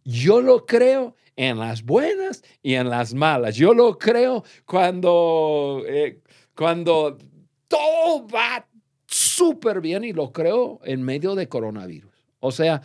yo 0.04 0.42
lo 0.42 0.66
creo 0.66 1.16
en 1.36 1.58
las 1.58 1.84
buenas 1.84 2.42
y 2.62 2.74
en 2.74 2.88
las 2.88 3.14
malas. 3.14 3.56
Yo 3.56 3.74
lo 3.74 3.98
creo 3.98 4.44
cuando, 4.64 5.82
eh, 5.86 6.20
cuando 6.54 7.18
todo 7.68 8.26
va 8.28 8.66
súper 9.06 9.80
bien 9.80 10.04
y 10.04 10.12
lo 10.12 10.32
creo 10.32 10.80
en 10.84 11.02
medio 11.02 11.34
de 11.34 11.48
coronavirus. 11.48 12.12
O 12.40 12.52
sea, 12.52 12.82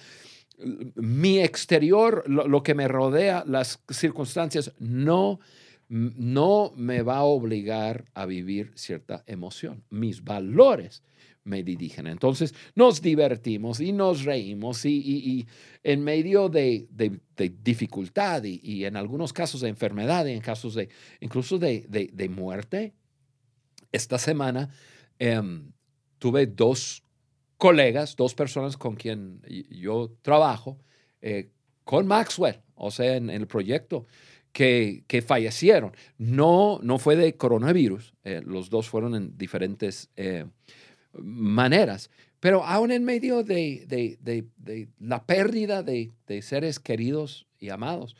mi 0.95 1.39
exterior, 1.39 2.23
lo, 2.27 2.63
que 2.63 2.75
me 2.75 2.87
rodea, 2.87 3.43
las 3.47 3.81
circunstancias, 3.89 4.73
no, 4.79 5.39
no 5.87 6.73
me 6.75 7.01
va 7.01 7.17
a 7.17 7.23
obligar 7.23 8.05
a 8.13 8.25
vivir 8.25 8.71
cierta 8.75 9.23
emoción. 9.25 9.83
Mis 9.89 10.23
valores 10.23 11.03
me 11.49 11.63
dirigen. 11.63 12.07
Entonces 12.07 12.53
nos 12.75 13.01
divertimos 13.01 13.79
y 13.79 13.91
nos 13.91 14.23
reímos 14.23 14.85
y, 14.85 15.45
en 15.83 16.03
medio 16.03 16.47
de, 16.47 16.87
dificultad 17.61 18.43
y, 18.43 18.85
en 18.85 18.95
algunos 18.95 19.33
casos 19.33 19.61
de 19.61 19.69
enfermedad 19.69 20.25
y 20.25 20.31
en 20.31 20.41
casos 20.41 20.75
de 20.75 20.89
incluso 21.19 21.57
de, 21.57 22.31
muerte, 22.33 22.93
esta 23.91 24.19
semana 24.19 24.69
em, 25.17 25.71
tuve 26.19 26.45
dos 26.45 27.03
colegas, 27.59 28.15
dos 28.15 28.33
personas 28.33 28.77
con 28.77 28.95
quien 28.95 29.41
yo 29.69 30.15
trabajo, 30.21 30.79
eh, 31.21 31.51
con 31.83 32.07
Maxwell, 32.07 32.61
o 32.75 32.89
sea, 32.89 33.17
en, 33.17 33.29
el 33.29 33.47
proyecto. 33.47 34.05
Que, 34.51 35.23
fallecieron. 35.25 35.93
No, 36.17 36.79
no 36.83 36.97
fue 36.97 37.15
de 37.15 37.37
coronavirus, 37.37 38.13
eh, 38.23 38.41
los 38.43 38.69
dos 38.69 38.89
fueron 38.89 39.15
en 39.15 39.37
diferentes 39.37 40.09
eh, 40.17 40.45
maneras. 41.21 42.09
Pero 42.39 42.63
aún 42.63 42.91
en 42.91 43.03
medio 43.03 43.43
de, 43.43 44.47
la 44.99 45.25
pérdida 45.25 45.83
de, 45.83 46.11
seres 46.41 46.79
queridos 46.79 47.47
y 47.59 47.69
amados, 47.69 48.15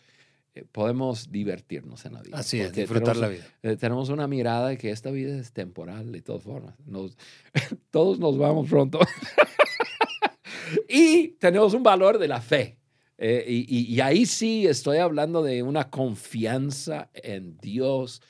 eh, 0.56 0.66
podemos 0.70 1.32
divertirnos 1.32 2.06
en 2.06 2.14
la 2.14 2.22
vida. 2.22 2.38
Así 2.38 2.60
es, 2.60 2.74
disfrutar 2.74 3.16
la 3.16 3.30
vida. 3.30 3.46
Eh, 3.64 3.78
tenemos 3.78 4.10
una 4.10 4.28
mirada 4.28 4.70
de 4.70 4.78
que 4.78 4.92
esta 4.92 5.12
vida 5.12 5.38
es 5.38 5.54
temporal 5.54 6.12
de 6.12 6.22
todas 6.22 6.44
formas. 6.44 6.76
todos 7.92 8.20
nos 8.20 8.38
vamos 8.38 8.70
pronto. 8.70 9.00
y 10.90 11.30
tenemos 11.40 11.74
un 11.74 11.84
valor 11.84 12.18
de 12.18 12.28
la 12.28 12.42
fe. 12.42 12.78
Eh, 13.18 13.46
y, 13.48 13.94
y, 13.94 14.00
ahí 14.00 14.26
sí 14.26 14.66
estoy 14.66 15.00
hablando 15.00 15.44
de 15.44 15.62
una 15.62 15.90
confianza 15.90 17.10
en 17.14 17.58
Dios 17.58 18.22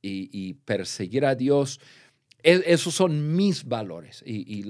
y, 0.00 0.30
y 0.32 0.54
perseguir 0.54 1.24
a 1.26 1.34
Dios 1.34 1.80
esos 2.42 2.94
son 2.94 3.34
mis 3.34 3.64
valores 3.64 4.22
y, 4.24 4.62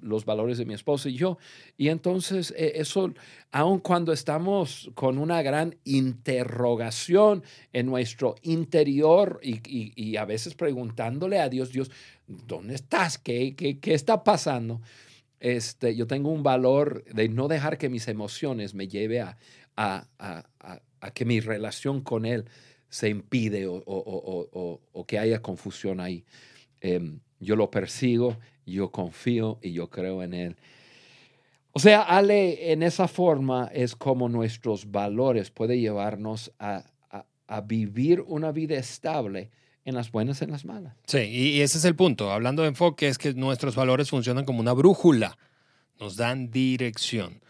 los 0.00 0.24
valores 0.24 0.56
de 0.56 0.64
mi 0.64 0.72
esposa 0.72 1.10
y 1.10 1.14
yo. 1.14 1.36
Y 1.76 1.88
entonces 1.88 2.54
e, 2.56 2.72
eso, 2.76 3.12
aun 3.50 3.80
cuando 3.80 4.12
estamos 4.12 4.90
con 4.94 5.18
una 5.18 5.42
gran 5.42 5.76
interrogación 5.84 7.42
en 7.72 7.86
nuestro 7.86 8.36
interior 8.42 9.40
y, 9.42 10.16
a 10.16 10.24
veces 10.24 10.54
preguntándole 10.54 11.38
a 11.38 11.48
Dios, 11.50 11.70
Dios, 11.70 11.90
¿dónde 12.26 12.74
estás? 12.74 13.18
¿Qué, 13.18 13.54
qué, 13.54 13.94
está 13.94 14.24
pasando? 14.24 14.80
Este, 15.38 15.94
yo 15.94 16.06
tengo 16.06 16.30
un 16.30 16.42
valor 16.42 17.04
de 17.12 17.28
no 17.28 17.46
dejar 17.48 17.76
que 17.76 17.90
mis 17.90 18.08
emociones 18.08 18.74
me 18.74 18.88
lleve 18.88 19.20
a, 19.20 19.36
a, 19.76 20.44
que 21.14 21.24
mi 21.26 21.40
relación 21.40 22.00
con 22.00 22.24
Él 22.24 22.46
se 22.88 23.08
impide 23.08 23.66
o, 23.66 23.82
o 23.84 25.06
que 25.06 25.18
haya 25.18 25.42
confusión 25.42 26.00
ahí. 26.00 26.24
Em, 26.82 27.20
yo 27.38 27.54
lo 27.56 27.70
persigo, 27.70 28.36
yo 28.66 28.90
confío 28.90 29.58
y 29.62 29.72
yo 29.72 29.88
creo 29.88 30.22
en 30.22 30.34
Él. 30.34 30.56
O 31.72 31.78
sea, 31.78 32.02
Ale, 32.02 32.72
en 32.72 32.82
esa 32.82 33.08
forma 33.08 33.70
es 33.72 33.96
como 33.96 34.28
nuestros 34.28 34.90
valores 34.90 35.50
pueden 35.50 35.80
llevarnos 35.80 36.52
a, 36.58 36.84
vivir 37.64 38.22
una 38.22 38.50
vida 38.50 38.76
estable 38.76 39.50
en 39.84 39.94
las 39.94 40.10
buenas 40.10 40.40
y 40.40 40.44
en 40.44 40.52
las 40.52 40.64
malas. 40.64 40.94
Sí, 41.06 41.18
y 41.18 41.60
ese 41.60 41.76
es 41.76 41.84
el 41.84 41.94
punto. 41.94 42.32
Hablando 42.32 42.62
de 42.62 42.68
enfoque, 42.68 43.08
es 43.08 43.18
que 43.18 43.34
nuestros 43.34 43.76
valores 43.76 44.08
funcionan 44.08 44.46
como 44.46 44.60
una 44.60 44.72
brújula, 44.72 45.36
nos 46.00 46.16
dan 46.16 46.50
dirección. 46.50 47.41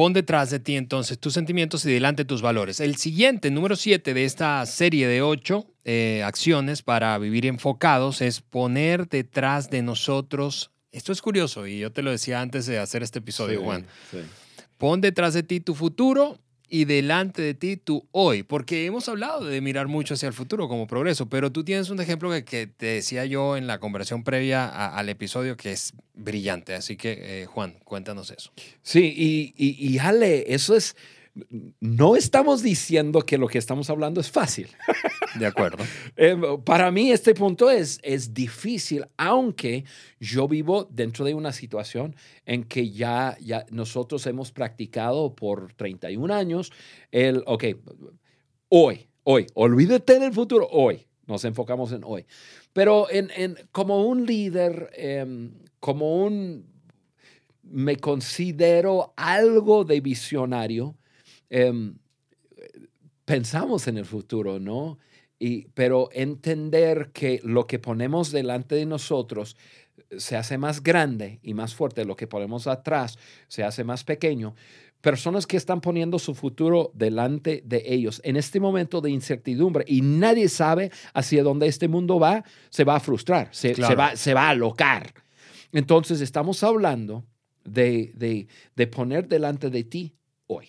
Pon 0.00 0.14
detrás 0.14 0.48
de 0.48 0.60
ti 0.60 0.76
entonces 0.76 1.18
tus 1.18 1.34
sentimientos 1.34 1.84
y 1.84 1.92
delante 1.92 2.24
tus 2.24 2.40
valores. 2.40 2.80
El 2.80 2.96
siguiente, 2.96 3.50
número 3.50 3.76
7 3.76 4.14
de 4.14 4.24
esta 4.24 4.64
serie 4.64 5.06
de 5.06 5.20
ocho 5.20 5.66
eh, 5.84 6.22
acciones 6.24 6.80
para 6.80 7.18
vivir 7.18 7.44
enfocados 7.44 8.22
es 8.22 8.40
poner 8.40 9.10
detrás 9.10 9.68
de 9.68 9.82
nosotros. 9.82 10.70
Esto 10.90 11.12
es 11.12 11.20
curioso 11.20 11.66
y 11.66 11.80
yo 11.80 11.92
te 11.92 12.00
lo 12.00 12.10
decía 12.10 12.40
antes 12.40 12.64
de 12.64 12.78
hacer 12.78 13.02
este 13.02 13.18
episodio, 13.18 13.62
Juan. 13.62 13.84
Pon 14.78 15.02
detrás 15.02 15.34
de 15.34 15.42
ti 15.42 15.60
tu 15.60 15.74
futuro 15.74 16.38
y 16.70 16.84
delante 16.84 17.42
de 17.42 17.54
ti 17.54 17.76
tu 17.76 18.06
hoy, 18.12 18.44
porque 18.44 18.86
hemos 18.86 19.08
hablado 19.08 19.44
de 19.44 19.60
mirar 19.60 19.88
mucho 19.88 20.14
hacia 20.14 20.28
el 20.28 20.32
futuro 20.32 20.68
como 20.68 20.86
progreso, 20.86 21.28
pero 21.28 21.50
tú 21.50 21.64
tienes 21.64 21.90
un 21.90 22.00
ejemplo 22.00 22.30
que, 22.30 22.66
te 22.68 22.86
decía 22.86 23.24
yo 23.26 23.56
en 23.56 23.66
la 23.66 23.80
conversación 23.80 24.22
previa 24.22 24.66
al 24.66 25.08
episodio 25.08 25.56
que 25.56 25.72
es 25.72 25.94
brillante, 26.14 26.74
así 26.74 26.96
que 26.96 27.42
eh, 27.42 27.46
Juan, 27.46 27.74
cuéntanos 27.84 28.30
eso. 28.30 28.52
Sí, 28.82 29.12
y, 29.16 29.54
y, 29.56 29.94
y 29.94 29.98
Ale, 29.98 30.54
eso 30.54 30.76
es, 30.76 30.96
no 31.80 32.16
estamos 32.16 32.62
diciendo 32.62 33.22
que 33.22 33.36
lo 33.36 33.48
que 33.48 33.58
estamos 33.58 33.90
hablando 33.90 34.20
es 34.20 34.30
fácil. 34.30 34.68
De 35.38 35.46
acuerdo. 35.46 35.84
Eh, 36.16 36.36
para 36.64 36.90
mí 36.90 37.10
este 37.10 37.34
punto 37.34 37.70
es, 37.70 37.98
es 38.02 38.34
difícil, 38.34 39.06
aunque 39.16 39.84
yo 40.18 40.46
vivo 40.48 40.86
dentro 40.90 41.24
de 41.24 41.34
una 41.34 41.52
situación 41.52 42.14
en 42.44 42.64
que 42.64 42.90
ya, 42.90 43.36
ya 43.40 43.64
nosotros 43.70 44.26
hemos 44.26 44.52
practicado 44.52 45.34
por 45.34 45.72
31 45.74 46.34
años 46.34 46.72
el, 47.10 47.42
ok, 47.46 47.64
hoy, 48.68 49.08
hoy, 49.22 49.46
olvídate 49.54 50.18
del 50.18 50.32
futuro, 50.32 50.68
hoy, 50.70 51.06
nos 51.26 51.44
enfocamos 51.44 51.92
en 51.92 52.02
hoy. 52.04 52.26
Pero 52.72 53.10
en, 53.10 53.30
en 53.34 53.56
como 53.72 54.04
un 54.06 54.26
líder, 54.26 54.90
em, 54.94 55.52
como 55.78 56.24
un, 56.24 56.66
me 57.62 57.96
considero 57.96 59.14
algo 59.16 59.84
de 59.84 60.00
visionario, 60.00 60.96
Em, 61.50 61.98
pensamos 63.24 63.88
en 63.88 63.98
el 63.98 64.06
futuro, 64.06 64.60
¿no? 64.60 64.98
Y, 65.42 65.68
pero 65.72 66.10
entender 66.12 67.12
que 67.14 67.40
lo 67.42 67.66
que 67.66 67.78
ponemos 67.78 68.30
delante 68.30 68.74
de 68.74 68.84
nosotros 68.84 69.56
se 70.16 70.36
hace 70.36 70.58
más 70.58 70.82
grande 70.82 71.40
y 71.42 71.54
más 71.54 71.74
fuerte, 71.74 72.04
lo 72.04 72.14
que 72.14 72.26
ponemos 72.26 72.66
atrás 72.66 73.18
se 73.48 73.64
hace 73.64 73.82
más 73.82 74.04
pequeño. 74.04 74.54
Personas 75.00 75.46
que 75.46 75.56
están 75.56 75.80
poniendo 75.80 76.18
su 76.18 76.34
futuro 76.34 76.90
delante 76.94 77.62
de 77.64 77.82
ellos 77.86 78.20
en 78.22 78.36
este 78.36 78.60
momento 78.60 79.00
de 79.00 79.10
incertidumbre 79.10 79.84
y 79.88 80.02
nadie 80.02 80.48
sabe 80.50 80.90
hacia 81.14 81.42
dónde 81.42 81.68
este 81.68 81.88
mundo 81.88 82.18
va, 82.18 82.44
se 82.68 82.84
va 82.84 82.96
a 82.96 83.00
frustrar, 83.00 83.48
se, 83.50 83.72
va, 83.74 84.14
se 84.14 84.34
va 84.34 84.48
a 84.48 84.50
alocar. 84.50 85.14
Entonces 85.72 86.20
estamos 86.20 86.62
hablando 86.62 87.24
de, 87.64 88.12
de, 88.14 88.46
de 88.76 88.86
poner 88.88 89.26
delante 89.26 89.70
de 89.70 89.84
ti 89.84 90.12
hoy, 90.46 90.68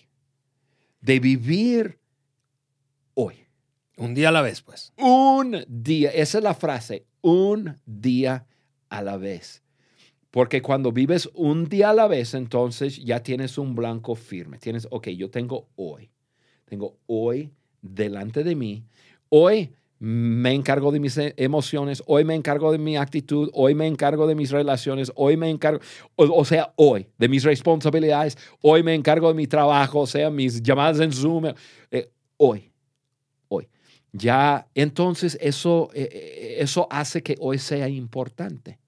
de 1.02 1.20
vivir 1.20 1.98
hoy. 3.12 3.41
Un 4.02 4.14
día 4.14 4.30
a 4.30 4.32
la 4.32 4.42
vez, 4.42 4.62
pues. 4.62 4.92
Un 4.98 5.64
día, 5.68 6.10
esa 6.10 6.38
es 6.38 6.44
la 6.44 6.54
frase, 6.54 7.06
un 7.20 7.76
día 7.86 8.46
a 8.88 9.00
la 9.00 9.16
vez. 9.16 9.62
Porque 10.32 10.60
cuando 10.60 10.90
vives 10.90 11.30
un 11.34 11.68
día 11.68 11.90
a 11.90 11.94
la 11.94 12.08
vez, 12.08 12.34
entonces 12.34 12.96
ya 12.96 13.22
tienes 13.22 13.58
un 13.58 13.76
blanco 13.76 14.16
firme. 14.16 14.58
Tienes, 14.58 14.88
ok, 14.90 15.10
yo 15.10 15.30
tengo 15.30 15.68
hoy. 15.76 16.10
Tengo 16.64 16.96
hoy 17.06 17.52
delante 17.80 18.42
de 18.42 18.56
mí. 18.56 18.82
Hoy 19.28 19.70
me 20.00 20.52
encargo 20.52 20.90
de 20.90 20.98
mis 20.98 21.16
emociones, 21.36 22.02
hoy 22.06 22.24
me 22.24 22.34
encargo 22.34 22.72
de 22.72 22.78
mi 22.78 22.96
actitud, 22.96 23.50
hoy 23.52 23.76
me 23.76 23.86
encargo 23.86 24.26
de 24.26 24.34
mis 24.34 24.50
relaciones, 24.50 25.12
hoy 25.14 25.36
me 25.36 25.48
encargo, 25.48 25.80
o, 26.16 26.44
sea, 26.44 26.72
hoy, 26.74 27.06
de 27.18 27.28
mis 27.28 27.44
responsabilidades, 27.44 28.36
hoy 28.62 28.82
me 28.82 28.96
encargo 28.96 29.28
de 29.28 29.34
mi 29.34 29.46
trabajo, 29.46 30.00
o 30.00 30.06
sea, 30.08 30.28
mis 30.28 30.60
llamadas 30.60 30.98
en 30.98 31.12
Zoom, 31.12 31.52
eh, 31.92 32.10
hoy. 32.36 32.71
Ya, 34.12 34.68
entonces 34.74 35.38
eso, 35.40 35.90
eh, 35.94 36.08
eh, 36.12 36.56
eso 36.58 36.86
hace 36.90 37.22
que 37.22 37.36
hoy 37.40 37.58
sea 37.58 37.88
importante. 37.88 38.78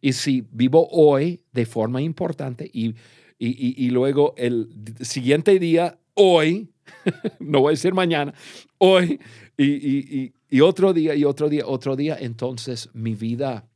Y 0.00 0.12
si 0.12 0.46
vivo 0.50 0.88
hoy 0.90 1.40
de 1.52 1.66
forma 1.66 2.00
importante 2.00 2.70
y, 2.72 2.94
y, 3.38 3.84
y 3.84 3.90
luego 3.90 4.34
el 4.36 4.68
siguiente 5.00 5.58
día, 5.58 5.98
hoy, 6.14 6.70
no 7.40 7.60
voy 7.60 7.70
a 7.70 7.76
decir 7.76 7.94
mañana, 7.94 8.34
hoy, 8.78 9.20
y, 9.56 10.60
otro 10.60 10.92
día, 10.92 11.14
y 11.14 11.24
otro 11.24 11.48
día, 11.48 11.66
otro 11.66 11.96
día, 11.96 12.16
entonces 12.20 12.88
mi 12.92 13.14
vida, 13.14 13.68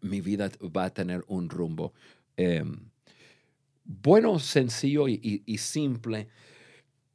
mi 0.00 0.20
vida 0.20 0.50
va 0.76 0.86
a 0.86 0.90
tener 0.90 1.24
un 1.28 1.48
rumbo 1.48 1.92
em, 2.36 2.90
bueno, 3.84 4.38
sencillo 4.38 5.08
y, 5.08 5.58
simple. 5.58 6.28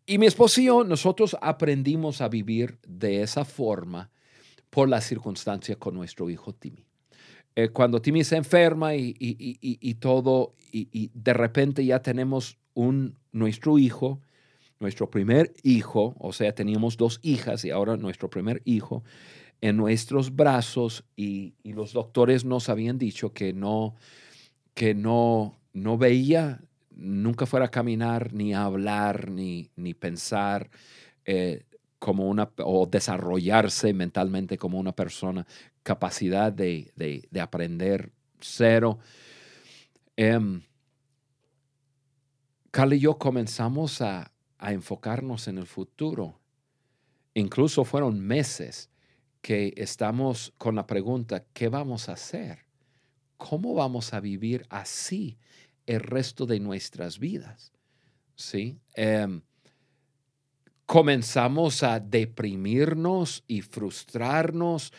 Y 0.10 0.18
mi 0.18 0.26
esposo 0.26 0.60
y 0.60 0.66
yo, 0.66 0.84
nosotros 0.84 1.38
aprendimos 1.40 2.20
a 2.20 2.30
vivir 2.30 2.80
de 2.88 3.22
esa 3.22 3.46
forma 3.46 4.10
por 4.72 4.90
la 4.90 5.02
circunstancia 5.02 5.76
con 5.76 5.94
nuestro 5.94 6.32
hijo 6.32 6.52
Timmy. 6.52 6.84
Eh, 7.56 7.70
cuando 7.70 8.02
Timmy 8.02 8.24
se 8.24 8.36
enferma 8.36 8.96
y, 8.96 9.16
y 9.20 9.94
todo, 9.96 10.56
y, 10.72 11.12
de 11.14 11.34
repente 11.34 11.86
ya 11.86 12.02
tenemos 12.02 12.58
un, 12.74 13.20
nuestro 13.32 13.78
hijo 13.78 14.20
nuestro 14.80 15.12
primer 15.12 15.54
hijo, 15.62 16.16
o 16.18 16.34
sea, 16.34 16.56
teníamos 16.56 16.98
dos 16.98 17.20
hijas 17.22 17.64
y 17.64 17.70
ahora 17.70 17.96
nuestro 17.96 18.32
primer 18.32 18.64
hijo 18.66 19.04
en 19.62 19.78
nuestros 19.78 20.36
brazos 20.36 21.04
y, 21.16 21.54
los 21.64 21.94
doctores 21.94 22.46
nos 22.46 22.70
habían 22.70 22.98
dicho 22.98 23.32
que 23.32 23.54
no, 23.54 23.96
que 24.74 24.96
no, 24.96 25.60
no 25.72 26.00
veía, 26.00 26.62
nunca 27.00 27.46
fuera 27.46 27.68
a 27.68 27.72
caminar, 27.72 28.34
ni 28.34 28.54
a 28.54 28.64
hablar, 28.64 29.30
ni, 29.32 29.72
ni 29.76 29.94
pensar 29.94 30.70
eh, 31.26 31.66
como 31.98 32.28
una, 32.28 32.52
o 32.58 32.86
desarrollarse 32.86 33.94
mentalmente 33.94 34.58
como 34.58 34.80
una 34.80 34.94
persona, 34.94 35.46
capacidad 35.84 36.52
de, 36.52 36.92
aprender 37.40 38.12
cero. 38.40 39.00
Eh, 40.18 40.40
y 42.92 43.00
yo 43.00 43.18
comenzamos 43.18 44.02
a, 44.02 44.32
a 44.58 44.74
enfocarnos 44.74 45.48
en 45.48 45.58
el 45.58 45.68
futuro. 45.68 46.40
Incluso 47.34 47.86
fueron 47.86 48.20
meses 48.20 48.90
que 49.42 49.74
estamos 49.78 50.54
con 50.58 50.76
la 50.76 50.86
pregunta, 50.86 51.46
¿qué 51.54 51.70
vamos 51.70 52.10
a 52.10 52.14
hacer? 52.14 52.66
¿Cómo 53.38 53.74
vamos 53.74 54.14
a 54.14 54.20
vivir 54.20 54.66
así 54.70 55.38
el 55.94 56.02
resto 56.02 56.46
de 56.46 56.60
nuestras 56.60 57.20
vidas? 57.20 57.72
¿Sí? 58.36 58.78
Em, 58.96 59.42
comenzamos 60.86 61.84
a 61.84 62.00
deprimirnos 62.00 63.44
y 63.48 63.62
frustrarnos 63.62 64.94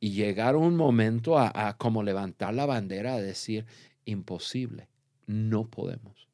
y 0.00 0.10
llegar 0.10 0.56
un 0.56 0.76
momento 0.76 1.38
a, 1.38 1.68
a 1.68 1.76
como 1.76 2.02
levantar 2.02 2.54
la 2.54 2.66
bandera 2.66 3.14
a 3.14 3.20
decir, 3.20 3.66
imposible, 4.04 4.88
no 5.26 5.68
podemos. 5.68 6.28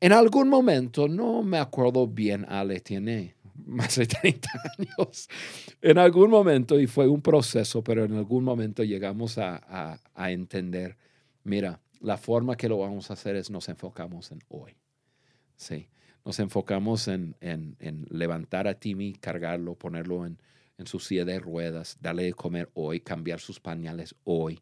En 0.00 0.12
algún 0.12 0.48
momento, 0.48 1.08
no 1.08 1.42
me 1.42 1.58
acuerdo 1.58 2.08
bien, 2.08 2.44
Ale 2.48 2.80
tiene 2.80 3.36
más 3.66 3.96
de 3.96 4.06
30 4.06 4.48
años, 4.78 5.28
en 5.80 5.98
algún 5.98 6.30
momento, 6.30 6.78
y 6.80 6.86
fue 6.86 7.08
un 7.08 7.22
proceso, 7.22 7.82
pero 7.82 8.04
en 8.04 8.14
algún 8.14 8.44
momento 8.44 8.82
llegamos 8.82 9.38
a, 9.38 10.00
entender, 10.16 10.96
mira, 11.44 11.80
la 12.02 12.16
forma 12.16 12.56
que 12.56 12.68
lo 12.68 12.78
vamos 12.78 13.10
a 13.10 13.14
hacer 13.14 13.36
es 13.36 13.50
nos 13.50 13.68
enfocamos 13.68 14.32
en 14.32 14.40
hoy. 14.48 14.76
Sí, 15.56 15.88
nos 16.24 16.38
enfocamos 16.40 17.08
en, 17.08 17.36
levantar 18.10 18.66
a 18.66 18.74
Timmy, 18.74 19.12
cargarlo, 19.14 19.74
ponerlo 19.74 20.26
en, 20.26 20.38
su 20.84 20.98
silla 20.98 21.24
de 21.24 21.38
ruedas, 21.38 21.96
darle 22.00 22.24
de 22.24 22.32
comer 22.32 22.68
hoy, 22.74 22.98
cambiar 22.98 23.38
sus 23.38 23.60
pañales 23.60 24.16
hoy, 24.24 24.60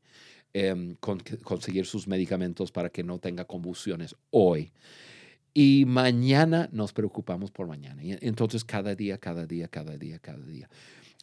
em, 0.53 0.95
conseguir 0.97 1.87
sus 1.87 2.07
medicamentos 2.07 2.71
para 2.71 2.91
que 2.91 3.03
no 3.03 3.19
tenga 3.19 3.47
convulsiones 3.47 4.15
hoy. 4.29 4.71
Y 5.55 5.87
mañana 5.87 6.69
nos 6.73 6.93
preocupamos 6.93 7.51
por 7.51 7.67
mañana. 7.67 8.05
Y 8.05 8.19
entonces 8.21 8.65
cada 8.65 8.95
día, 8.95 9.17
cada 9.17 9.47
día, 9.47 9.69
cada 9.69 9.97
día, 9.97 10.19
cada 10.19 10.45
día. 10.45 10.69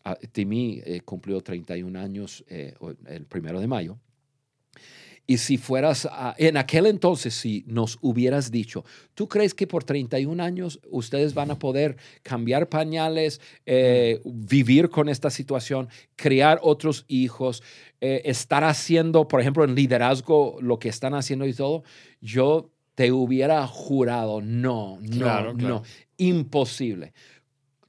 Ah, 0.04 0.18
Timmy 0.32 0.82
eh, 0.84 1.02
cumplió 1.02 1.42
31 1.42 2.00
años 2.00 2.44
eh, 2.48 2.74
el 3.06 3.28
primero 3.28 3.60
de 3.60 3.68
mayo. 3.68 4.00
Y 5.28 5.38
si 5.38 5.58
fueras, 5.58 6.08
en 6.38 6.56
aquel 6.56 6.86
entonces, 6.86 7.34
si 7.34 7.66
nos 7.68 8.00
hubieras 8.02 8.50
dicho, 8.50 8.86
¿tú 9.14 9.28
crees 9.28 9.54
que 9.54 9.68
por 9.68 9.84
31 9.84 10.42
años 10.42 10.80
ustedes 10.90 11.34
van 11.34 11.52
a 11.52 11.60
poder 11.60 11.98
cambiar 12.24 12.70
pañales, 12.70 13.42
eh, 13.66 14.22
vivir 14.24 14.90
con 14.90 15.10
esta 15.10 15.30
situación, 15.30 15.90
crear 16.16 16.60
otros 16.64 17.04
hijos, 17.10 17.62
estar 18.00 18.64
haciendo, 18.64 19.28
por 19.28 19.42
ejemplo, 19.42 19.66
en 19.66 19.76
liderazgo 19.76 20.58
lo 20.62 20.80
que 20.80 20.88
están 20.88 21.14
haciendo 21.14 21.46
y 21.46 21.54
todo? 21.54 21.84
Yo 22.22 22.72
te 22.98 23.12
hubiera 23.12 23.68
jurado, 23.68 24.42
no, 24.42 24.98
no, 25.02 25.54
no, 25.54 25.84
imposible. 26.18 27.14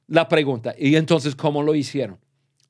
La 0.05 0.27
pregunta, 0.27 0.75
¿y 0.77 0.95
entonces 0.95 1.35
cómo 1.35 1.63
lo 1.63 1.73
hicieron? 1.73 2.19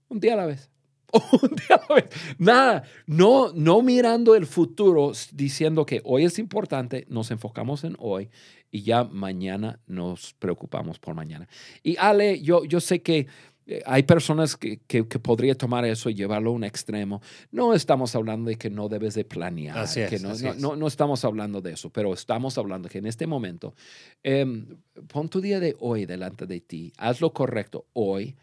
Un 0.08 0.21
día 0.21 0.36
a 0.36 0.38
la 0.38 0.45
vez. 0.45 0.69
Un 1.41 1.50
día 1.56 1.76
a 1.76 1.86
la 1.89 1.95
vez. 1.95 2.10
Nada, 2.38 2.84
no, 3.06 3.52
no 3.54 3.82
mirando 3.82 4.36
el 4.36 4.45
futuro, 4.45 5.12
diciendo 5.32 5.86
que 5.86 6.02
hoy 6.04 6.26
es 6.26 6.39
importante, 6.39 7.06
nos 7.10 7.32
enfocamos 7.32 7.84
en 7.84 7.95
hoy 8.00 8.30
y 8.72 8.84
ya 8.84 9.04
mañana 9.04 9.80
nos 9.88 10.34
preocupamos 10.34 11.00
por 11.00 11.15
mañana. 11.15 11.48
Y 11.84 11.98
Ale, 11.98 12.41
yo, 12.41 12.63
yo 12.65 12.80
sé 12.80 13.02
que 13.02 13.28
eh, 13.65 13.84
hay 13.86 14.04
personas 14.04 14.58
que, 14.58 14.80
que, 14.80 15.04
podría 15.04 15.56
tomar 15.56 15.86
eso 15.86 16.10
y 16.10 16.15
llevarlo 16.15 16.50
a 16.50 16.54
un 16.54 16.63
extremo. 16.63 17.22
No 17.52 17.74
estamos 17.74 18.15
hablando 18.15 18.50
de 18.50 18.58
que 18.58 18.69
no 18.69 18.89
debes 18.89 19.13
de 19.13 19.26
planear, 19.26 19.88
que 19.93 20.19
no, 20.19 20.34
no, 20.58 20.76
no, 20.76 20.88
estamos 20.88 21.24
hablando 21.24 21.62
de 21.62 21.74
eso, 21.74 21.91
pero 21.91 22.13
estamos 22.13 22.58
hablando 22.58 22.89
que 22.89 22.98
en 22.98 23.06
este 23.06 23.28
momento, 23.28 23.76
em, 24.24 24.65
pon 25.08 25.30
tu 25.30 25.39
día 25.39 25.60
de 25.60 25.76
hoy 25.80 26.06
delante 26.06 26.48
de 26.48 26.62
ti, 26.62 26.93
haz 26.98 27.22
lo 27.22 27.32
correcto 27.32 27.86
hoy 27.93 28.36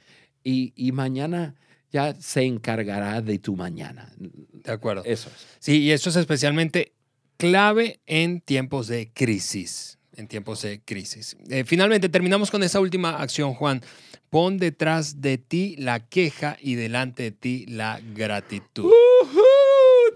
y, 0.44 0.72
y 0.76 0.92
mañana 0.92 1.56
ya 1.92 2.14
se 2.14 2.42
encargará 2.42 3.20
de 3.20 3.38
tu 3.38 3.56
mañana. 3.56 4.12
De 4.18 4.72
acuerdo. 4.72 5.02
Eso 5.04 5.28
es. 5.28 5.46
Sí, 5.58 5.82
y 5.82 5.92
eso 5.92 6.10
es 6.10 6.16
especialmente 6.16 6.92
clave 7.36 8.00
en 8.06 8.40
tiempos 8.40 8.88
de 8.88 9.10
crisis. 9.12 9.98
En 10.14 10.28
tiempos 10.28 10.62
de 10.62 10.80
crisis. 10.80 11.36
Eh, 11.50 11.64
finalmente, 11.64 12.08
terminamos 12.08 12.50
con 12.50 12.62
esa 12.62 12.80
última 12.80 13.16
acción, 13.20 13.52
Juan. 13.54 13.82
Pon 14.30 14.58
detrás 14.58 15.20
de 15.20 15.38
ti 15.38 15.76
la 15.78 16.00
queja 16.00 16.56
y 16.60 16.74
delante 16.74 17.24
de 17.24 17.30
ti 17.32 17.66
la 17.66 18.00
gratitud. 18.14 18.90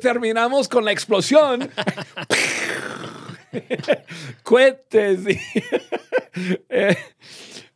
Terminamos 0.00 0.68
con 0.68 0.84
la 0.84 0.92
explosión. 0.92 1.70
Cuentes. 4.42 5.20
Eh, 6.68 6.96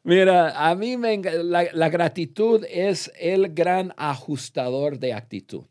mira, 0.05 0.71
a 0.71 0.75
mí 0.75 0.97
me, 0.97 1.19
la, 1.19 1.89
gratitud 1.89 2.65
es 2.71 3.11
el 3.19 3.53
gran 3.53 3.93
ajustador 3.97 4.99
de 4.99 5.13
actitud. 5.13 5.65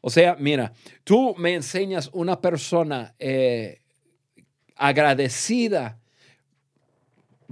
O 0.00 0.10
sea, 0.10 0.36
mira, 0.38 0.72
tú 1.04 1.34
me 1.38 1.54
enseñas 1.54 2.10
una 2.12 2.40
persona 2.40 3.14
eh, 3.18 3.80
agradecida 4.74 5.98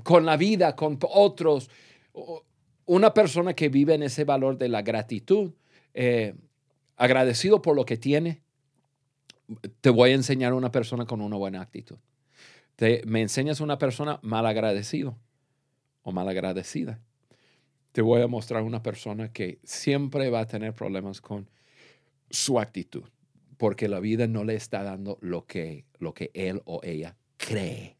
con 0.02 0.26
la 0.26 0.36
vida, 0.36 0.74
con 0.74 0.98
otros. 1.02 1.70
Una 2.86 3.14
persona 3.14 3.54
que 3.54 3.68
vive 3.68 3.94
en 3.94 4.02
ese 4.02 4.24
valor 4.24 4.58
de 4.58 4.68
la 4.68 4.82
gratitud, 4.82 5.52
eh, 5.94 6.34
agradecido 6.96 7.62
por 7.62 7.76
lo 7.76 7.84
que 7.84 7.96
tiene, 7.96 8.42
te 9.80 9.90
voy 9.90 10.10
a 10.10 10.14
enseñar 10.14 10.54
una 10.54 10.70
persona 10.70 11.06
con 11.06 11.20
una 11.20 11.36
buena 11.36 11.60
actitud. 11.60 11.96
Te, 12.76 13.02
me 13.06 13.20
enseñas 13.20 13.60
una 13.60 13.78
persona 13.78 14.18
mal 14.22 14.46
agradecido 14.46 15.16
o 16.04 16.12
mal 16.12 16.28
agradecida. 16.28 17.00
Te 17.90 18.02
voy 18.02 18.22
a 18.22 18.28
mostrar 18.28 18.62
una 18.62 18.82
persona 18.82 19.32
que 19.32 19.58
siempre 19.64 20.30
va 20.30 20.40
a 20.40 20.46
tener 20.46 20.74
problemas 20.74 21.20
con 21.20 21.48
su 22.30 22.60
actitud, 22.60 23.04
porque 23.56 23.88
la 23.88 24.00
vida 24.00 24.26
no 24.26 24.44
le 24.44 24.54
está 24.54 24.82
dando 24.82 25.18
lo 25.20 25.46
que, 25.46 25.84
lo 25.98 26.14
que 26.14 26.30
él 26.34 26.62
o 26.64 26.80
ella 26.84 27.16
cree 27.36 27.96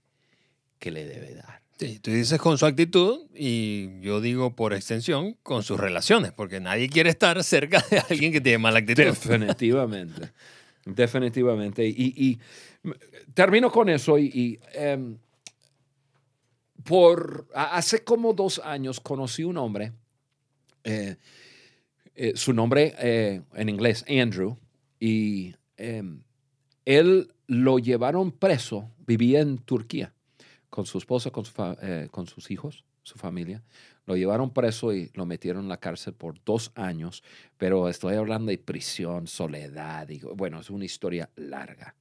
que 0.79 0.91
le 0.91 1.07
debe 1.07 1.35
dar. 1.35 1.63
Sí, 1.79 1.99
tú 1.99 2.13
dices 2.13 2.39
con 2.39 2.57
su 2.57 2.67
actitud 2.67 3.27
y 3.35 4.01
yo 4.01 4.21
digo 4.21 4.55
por 4.55 4.75
extensión 4.75 5.37
con 5.43 5.65
sus 5.65 5.79
relaciones, 5.79 6.31
porque 6.33 6.61
nadie 6.61 6.89
quiere 6.89 7.11
estar 7.11 7.43
cerca 7.43 7.85
de 7.91 7.99
alguien 7.99 8.33
que 8.33 8.41
tiene 8.41 8.59
mala 8.59 8.79
actitud. 8.79 9.03
Definitivamente, 9.03 10.31
definitivamente. 10.85 11.87
Y, 11.87 12.39
termino 13.33 13.73
con 13.73 13.89
eso 13.89 14.19
y, 14.19 14.61
em, 14.75 15.17
por 16.85 17.49
hace 17.55 18.05
como 18.05 18.35
dos 18.35 18.61
años 18.63 19.01
conocí 19.01 19.43
un 19.43 19.57
hombre, 19.57 19.93
eh, 20.85 21.17
eh, 22.15 22.33
su 22.37 22.53
nombre 22.53 22.95
eh, 22.99 23.43
en 23.55 23.69
inglés, 23.69 24.05
Andrew, 24.09 24.57
y 25.01 25.55
em, 25.77 26.23
él 26.85 27.33
lo 27.47 27.79
llevaron 27.79 28.31
preso, 28.31 28.91
vivía 29.07 29.41
en 29.41 29.59
Turquía 29.59 30.15
con 30.71 30.87
su 30.87 30.99
esposa, 30.99 31.31
con, 31.31 31.45
con 32.11 32.27
sus 32.27 32.51
hijos, 32.51 32.85
su 33.03 33.17
familia. 33.17 33.63
Lo 34.07 34.17
llevaron 34.17 34.53
preso 34.53 34.93
y 34.93 35.11
lo 35.15 35.25
metieron 35.25 35.63
en 35.63 35.69
la 35.69 35.79
cárcel 35.79 36.15
por 36.15 36.43
dos 36.45 36.73
años, 36.75 37.23
pero 37.57 37.89
estoy 37.89 38.17
hablando 38.17 38.51
de 38.51 38.59
prisión, 38.59 39.27
soledad, 39.27 40.09
bueno, 40.35 40.61
es 40.61 40.71
una 40.71 40.85
historia 40.85 41.31
larga. 41.37 41.95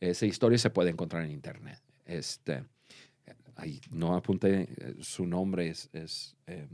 Esa 0.00 0.24
historia 0.24 0.58
se 0.58 0.70
puede 0.70 0.90
encontrar 0.90 1.24
en 1.24 1.32
internet. 1.32 1.80
Este, 2.06 2.64
no 3.90 4.14
apunté 4.14 4.62
eh, 4.62 4.94
su 5.00 5.26
nombre, 5.26 5.68
es, 5.68 6.36
em, 6.46 6.68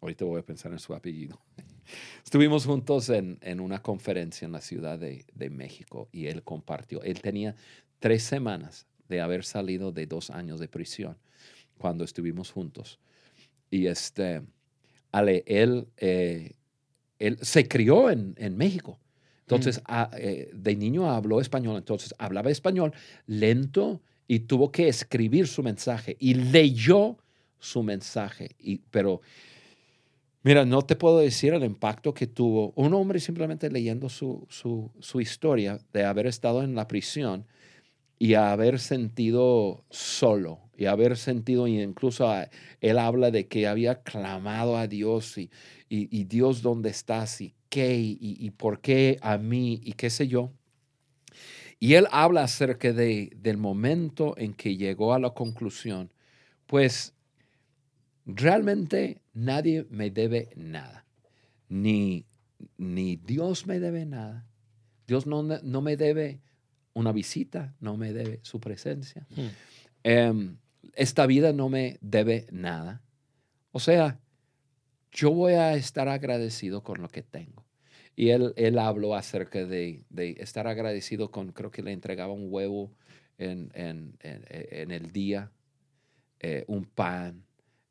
ahorita 0.00 0.24
voy 0.24 0.40
a 0.40 0.44
pensar 0.44 0.72
en 0.72 0.78
su 0.78 0.94
apellido. 0.94 1.40
Estuvimos 2.24 2.66
juntos 2.66 3.08
en, 3.10 3.38
una 3.60 3.82
conferencia 3.82 4.46
en 4.46 4.52
la 4.52 4.60
Ciudad 4.60 4.98
de, 4.98 5.50
México 5.50 6.08
y 6.12 6.26
él 6.26 6.42
compartió, 6.42 7.02
él 7.02 7.20
tenía 7.20 7.56
tres 7.98 8.22
semanas 8.22 8.86
de 9.08 9.20
haber 9.20 9.44
salido 9.44 9.90
de 9.92 10.06
dos 10.06 10.30
años 10.30 10.60
de 10.60 10.68
prisión 10.68 11.18
cuando 11.78 12.04
estuvimos 12.04 12.50
juntos. 12.52 13.00
Y 13.70 13.86
este, 13.86 14.42
Ale, 15.10 15.42
él, 15.46 15.88
eh, 15.96 16.52
él 17.18 17.38
se 17.42 17.66
crió 17.66 18.10
en, 18.10 18.56
México. 18.56 19.00
Entonces, 19.40 19.80
mm. 19.80 20.14
eh, 20.16 20.50
de 20.54 20.76
niño 20.76 21.10
habló 21.10 21.40
español, 21.40 21.76
entonces 21.76 22.14
hablaba 22.18 22.50
español 22.50 22.92
lento 23.26 24.00
y 24.30 24.38
tuvo 24.38 24.70
que 24.70 24.86
escribir 24.86 25.48
su 25.48 25.60
mensaje 25.60 26.16
y 26.20 26.34
leyó 26.34 27.18
su 27.58 27.82
mensaje. 27.82 28.54
Y, 28.60 28.76
pero, 28.92 29.22
mira, 30.44 30.64
no 30.64 30.82
te 30.82 30.94
puedo 30.94 31.18
decir 31.18 31.52
el 31.52 31.64
impacto 31.64 32.14
que 32.14 32.28
tuvo 32.28 32.72
un 32.76 32.94
hombre 32.94 33.18
simplemente 33.18 33.68
leyendo 33.68 34.08
su, 34.08 34.46
su, 34.48 35.20
historia 35.20 35.80
de 35.92 36.04
haber 36.04 36.28
estado 36.28 36.62
en 36.62 36.76
la 36.76 36.86
prisión 36.86 37.44
y 38.20 38.34
haber 38.34 38.78
sentido 38.78 39.82
solo 39.90 40.60
y 40.76 40.84
haber 40.84 41.16
sentido, 41.16 41.66
y 41.66 41.82
incluso 41.82 42.32
él 42.80 42.98
habla 43.00 43.32
de 43.32 43.48
que 43.48 43.66
había 43.66 44.00
clamado 44.04 44.76
a 44.76 44.86
Dios 44.86 45.38
y, 45.38 45.50
y, 45.88 46.22
Dios, 46.22 46.62
¿dónde 46.62 46.90
estás? 46.90 47.40
Y 47.40 47.52
qué, 47.68 47.96
y, 47.98 48.48
por 48.52 48.80
qué 48.80 49.18
a 49.22 49.38
mí, 49.38 49.80
y 49.82 49.94
qué 49.94 50.08
sé 50.08 50.28
yo. 50.28 50.52
Y 51.82 51.94
él 51.94 52.06
habla 52.10 52.44
acerca 52.44 52.92
de, 52.92 53.32
del 53.36 53.56
momento 53.56 54.36
en 54.36 54.52
que 54.52 54.76
llegó 54.76 55.14
a 55.14 55.18
la 55.18 55.30
conclusión, 55.30 56.12
pues 56.66 57.14
realmente 58.26 59.22
nadie 59.32 59.86
me 59.88 60.10
debe 60.10 60.50
nada, 60.56 61.06
ni, 61.70 62.26
ni 62.76 63.16
Dios 63.16 63.66
me 63.66 63.80
debe 63.80 64.04
nada. 64.04 64.46
Dios 65.06 65.26
no, 65.26 65.42
no, 65.42 65.80
me 65.80 65.96
debe 65.96 66.42
una 66.92 67.12
visita, 67.12 67.74
no 67.80 67.96
me 67.96 68.12
debe 68.12 68.40
su 68.42 68.60
presencia. 68.60 69.26
Hmm. 69.34 69.48
Em, 70.04 70.56
esta 70.94 71.26
vida 71.26 71.54
no 71.54 71.70
me 71.70 71.98
debe 72.02 72.46
nada. 72.52 73.02
O 73.72 73.80
sea, 73.80 74.20
yo 75.12 75.30
voy 75.30 75.54
a 75.54 75.74
estar 75.74 76.08
agradecido 76.08 76.82
con 76.82 77.00
lo 77.00 77.08
que 77.08 77.22
tengo. 77.22 77.64
Y 78.16 78.30
él, 78.30 78.52
él 78.56 78.78
habló 78.78 79.14
acerca 79.14 79.64
de, 79.64 80.04
estar 80.38 80.66
agradecido 80.66 81.30
con, 81.30 81.52
creo 81.52 81.70
que 81.70 81.82
le 81.82 81.92
entregaba 81.92 82.32
un 82.32 82.48
huevo 82.50 82.92
en, 83.38 83.70
el 84.20 85.10
día, 85.12 85.50
eh, 86.40 86.64
un 86.66 86.84
pan, 86.84 87.44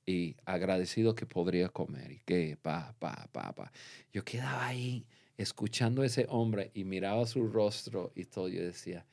y 0.05 0.35
agradecido 0.45 1.13
que 1.13 1.25
podría 1.25 1.69
comer. 1.69 2.11
Y 2.11 2.19
que, 2.19 2.57
pa, 2.61 2.95
pa, 2.99 3.29
pa, 3.31 3.53
pa. 3.53 3.71
Yo 4.11 4.23
quedaba 4.23 4.65
ahí 4.65 5.05
escuchando 5.37 6.01
a 6.01 6.05
ese 6.05 6.25
hombre 6.29 6.71
y 6.73 6.83
miraba 6.83 7.25
su 7.25 7.47
rostro 7.47 8.11
y 8.15 8.25
todo. 8.25 8.49
Yo 8.49 8.61
decía, 8.61 9.05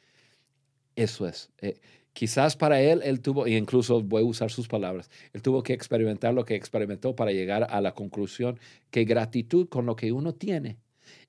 eso 0.97 1.29
es. 1.29 1.51
Eh, 1.61 1.79
quizás 2.15 2.57
para 2.57 2.81
él, 2.81 3.03
él 3.05 3.21
tuvo, 3.21 3.47
e 3.47 3.53
incluso 3.53 4.03
voy 4.03 4.23
a 4.23 4.25
usar 4.25 4.51
sus 4.51 4.69
palabras, 4.69 5.11
él 5.35 5.43
tuvo 5.43 5.63
que 5.63 5.75
experimentar 5.75 6.33
lo 6.33 6.45
que 6.47 6.55
experimentó 6.55 7.15
para 7.15 7.31
llegar 7.31 7.67
a 7.71 7.81
la 7.83 7.93
conclusión 7.93 8.59
que 8.91 9.05
gratitud 9.05 9.69
con 9.69 9.85
lo 9.85 9.97
que 9.97 10.13
uno 10.13 10.35
tiene 10.35 10.79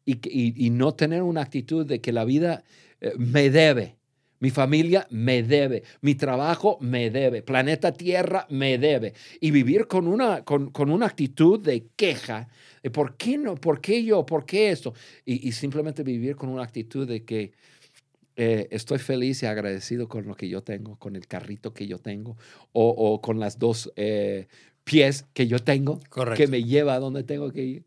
y, 0.05 0.69
no 0.69 0.93
tener 0.93 1.21
una 1.23 1.41
actitud 1.41 1.85
de 1.85 1.99
que 1.99 2.11
la 2.11 2.23
vida 2.23 2.63
eh, 3.01 3.13
me 3.17 3.49
debe, 3.49 3.97
mi 4.39 4.51
familia 4.51 5.07
me 5.09 5.41
debe, 5.41 5.83
mi 6.01 6.15
trabajo 6.15 6.77
me 6.79 7.09
debe, 7.09 7.41
planeta 7.41 7.91
Tierra 7.91 8.45
me 8.49 8.77
debe. 8.77 9.13
Y 9.41 9.51
vivir 9.51 9.87
con 9.87 10.07
una, 10.07 10.43
con, 10.43 10.71
una 10.89 11.05
actitud 11.07 11.59
de 11.59 11.87
queja, 11.95 12.47
de 12.83 12.91
por 12.91 13.17
qué 13.17 13.37
no, 13.37 13.55
por 13.55 13.81
qué 13.81 14.03
yo, 14.03 14.25
por 14.25 14.45
qué 14.45 14.69
esto. 14.69 14.93
Y, 15.25 15.51
simplemente 15.53 16.03
vivir 16.03 16.35
con 16.35 16.49
una 16.49 16.63
actitud 16.63 17.07
de 17.07 17.23
que 17.23 17.51
eh, 18.35 18.67
estoy 18.69 18.99
feliz 18.99 19.41
y 19.41 19.47
agradecido 19.47 20.07
con 20.07 20.27
lo 20.27 20.35
que 20.35 20.47
yo 20.47 20.61
tengo, 20.61 20.97
con 20.97 21.15
el 21.15 21.25
carrito 21.25 21.73
que 21.73 21.87
yo 21.87 21.97
tengo, 21.97 22.37
o, 22.73 23.19
con 23.21 23.39
las 23.39 23.57
dos 23.57 23.91
eh, 23.95 24.47
pies 24.83 25.25
que 25.33 25.47
yo 25.47 25.57
tengo, 25.59 25.99
que 26.35 26.47
me 26.47 26.63
lleva 26.63 26.93
a 26.93 26.99
donde 26.99 27.23
tengo 27.23 27.51
que 27.51 27.63
ir. 27.63 27.85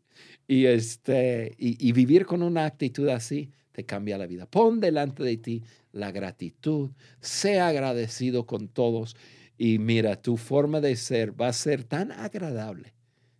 Y, 0.51 0.65
este, 0.65 1.55
y, 1.57 1.93
vivir 1.93 2.25
con 2.25 2.43
una 2.43 2.65
actitud 2.65 3.07
así 3.07 3.49
te 3.71 3.85
cambia 3.85 4.17
la 4.17 4.27
vida. 4.27 4.45
Pon 4.45 4.81
delante 4.81 5.23
de 5.23 5.37
ti 5.37 5.63
la 5.93 6.11
gratitud, 6.11 6.91
sea 7.21 7.69
agradecido 7.69 8.45
con 8.45 8.67
todos 8.67 9.15
y 9.57 9.79
mira, 9.79 10.17
tu 10.17 10.35
forma 10.35 10.81
de 10.81 10.97
ser 10.97 11.39
va 11.39 11.47
a 11.47 11.53
ser 11.53 11.85
tan 11.85 12.11
agradable, 12.11 12.91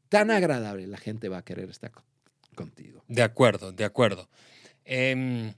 tan 0.08 0.32
agradable, 0.32 0.88
la 0.88 0.96
gente 0.96 1.28
va 1.28 1.40
a 1.40 1.42
querer 1.44 1.70
estar 1.70 1.92
contigo. 2.56 3.04
De 3.10 3.24
acuerdo, 3.24 3.74
de 3.74 3.84
acuerdo. 3.84 4.30
Em, 4.86 5.50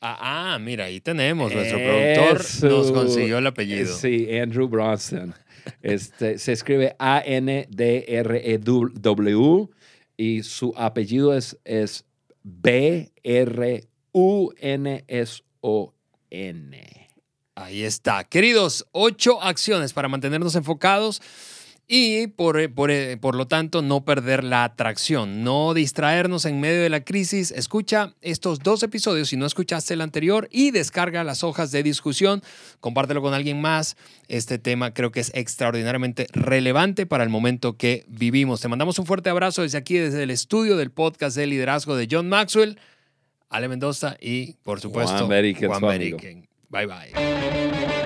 ah, 0.00 0.54
ah, 0.54 0.58
mira, 0.58 0.86
ahí 0.86 1.00
tenemos, 1.00 1.54
nuestro 1.54 1.78
productor 1.78 2.44
nos 2.68 2.90
consiguió 2.90 3.38
el 3.38 3.46
apellido. 3.46 3.94
Sí, 3.96 4.36
Andrew 4.36 4.66
Bronson. 4.66 5.32
Este, 5.80 6.38
se 6.38 6.50
escribe 6.50 6.96
A-N-D-R-E-W 6.98 7.66
y 10.16 10.42
su 10.42 10.72
apellido 10.76 11.34
es, 11.34 11.58
es 11.64 12.04
B-R-U-N-S-O-N. 12.42 13.86
Ahí 17.54 17.82
está. 17.82 18.24
Queridos, 18.24 18.86
ocho 18.92 19.42
acciones 19.42 19.92
para 19.92 20.08
mantenernos 20.08 20.54
enfocados 20.56 21.22
y 21.88 22.26
por, 22.26 22.58
eh, 22.58 22.68
eh, 22.88 23.16
por, 23.20 23.36
lo 23.36 23.46
tanto 23.46 23.80
no 23.80 24.04
perder 24.04 24.42
la 24.42 24.64
atracción, 24.64 25.44
no 25.44 25.72
distraernos 25.72 26.44
en 26.44 26.60
medio 26.60 26.82
de 26.82 26.90
la 26.90 27.04
crisis. 27.04 27.52
Escucha 27.52 28.14
estos 28.22 28.58
dos 28.58 28.82
episodios 28.82 29.28
si 29.28 29.36
no 29.36 29.46
escuchaste 29.46 29.94
el 29.94 30.00
anterior 30.00 30.48
y 30.50 30.72
descarga 30.72 31.22
las 31.22 31.44
hojas 31.44 31.70
de 31.70 31.84
discusión, 31.84 32.42
compártelo 32.80 33.22
con 33.22 33.34
alguien 33.34 33.60
más. 33.60 33.96
Este 34.26 34.58
tema 34.58 34.92
creo 34.94 35.12
que 35.12 35.20
es 35.20 35.30
extraordinariamente 35.34 36.26
relevante 36.32 37.06
para 37.06 37.22
el 37.22 37.30
momento 37.30 37.76
que 37.76 38.04
vivimos. 38.08 38.60
Te 38.60 38.68
mandamos 38.68 38.98
un 38.98 39.06
fuerte 39.06 39.30
abrazo 39.30 39.62
desde 39.62 39.78
aquí, 39.78 39.96
desde 39.96 40.24
el 40.24 40.30
estudio 40.30 40.76
del 40.76 40.90
podcast 40.90 41.36
de 41.36 41.46
liderazgo 41.46 41.94
de 41.94 42.08
John 42.10 42.28
Maxwell, 42.28 42.80
Ale 43.48 43.68
Mendoza 43.68 44.16
y 44.20 44.54
por 44.64 44.80
supuesto 44.80 45.16
Juan 45.18 45.28
Beriken. 45.28 46.48
Bye 46.68 46.86
bye. 46.86 48.05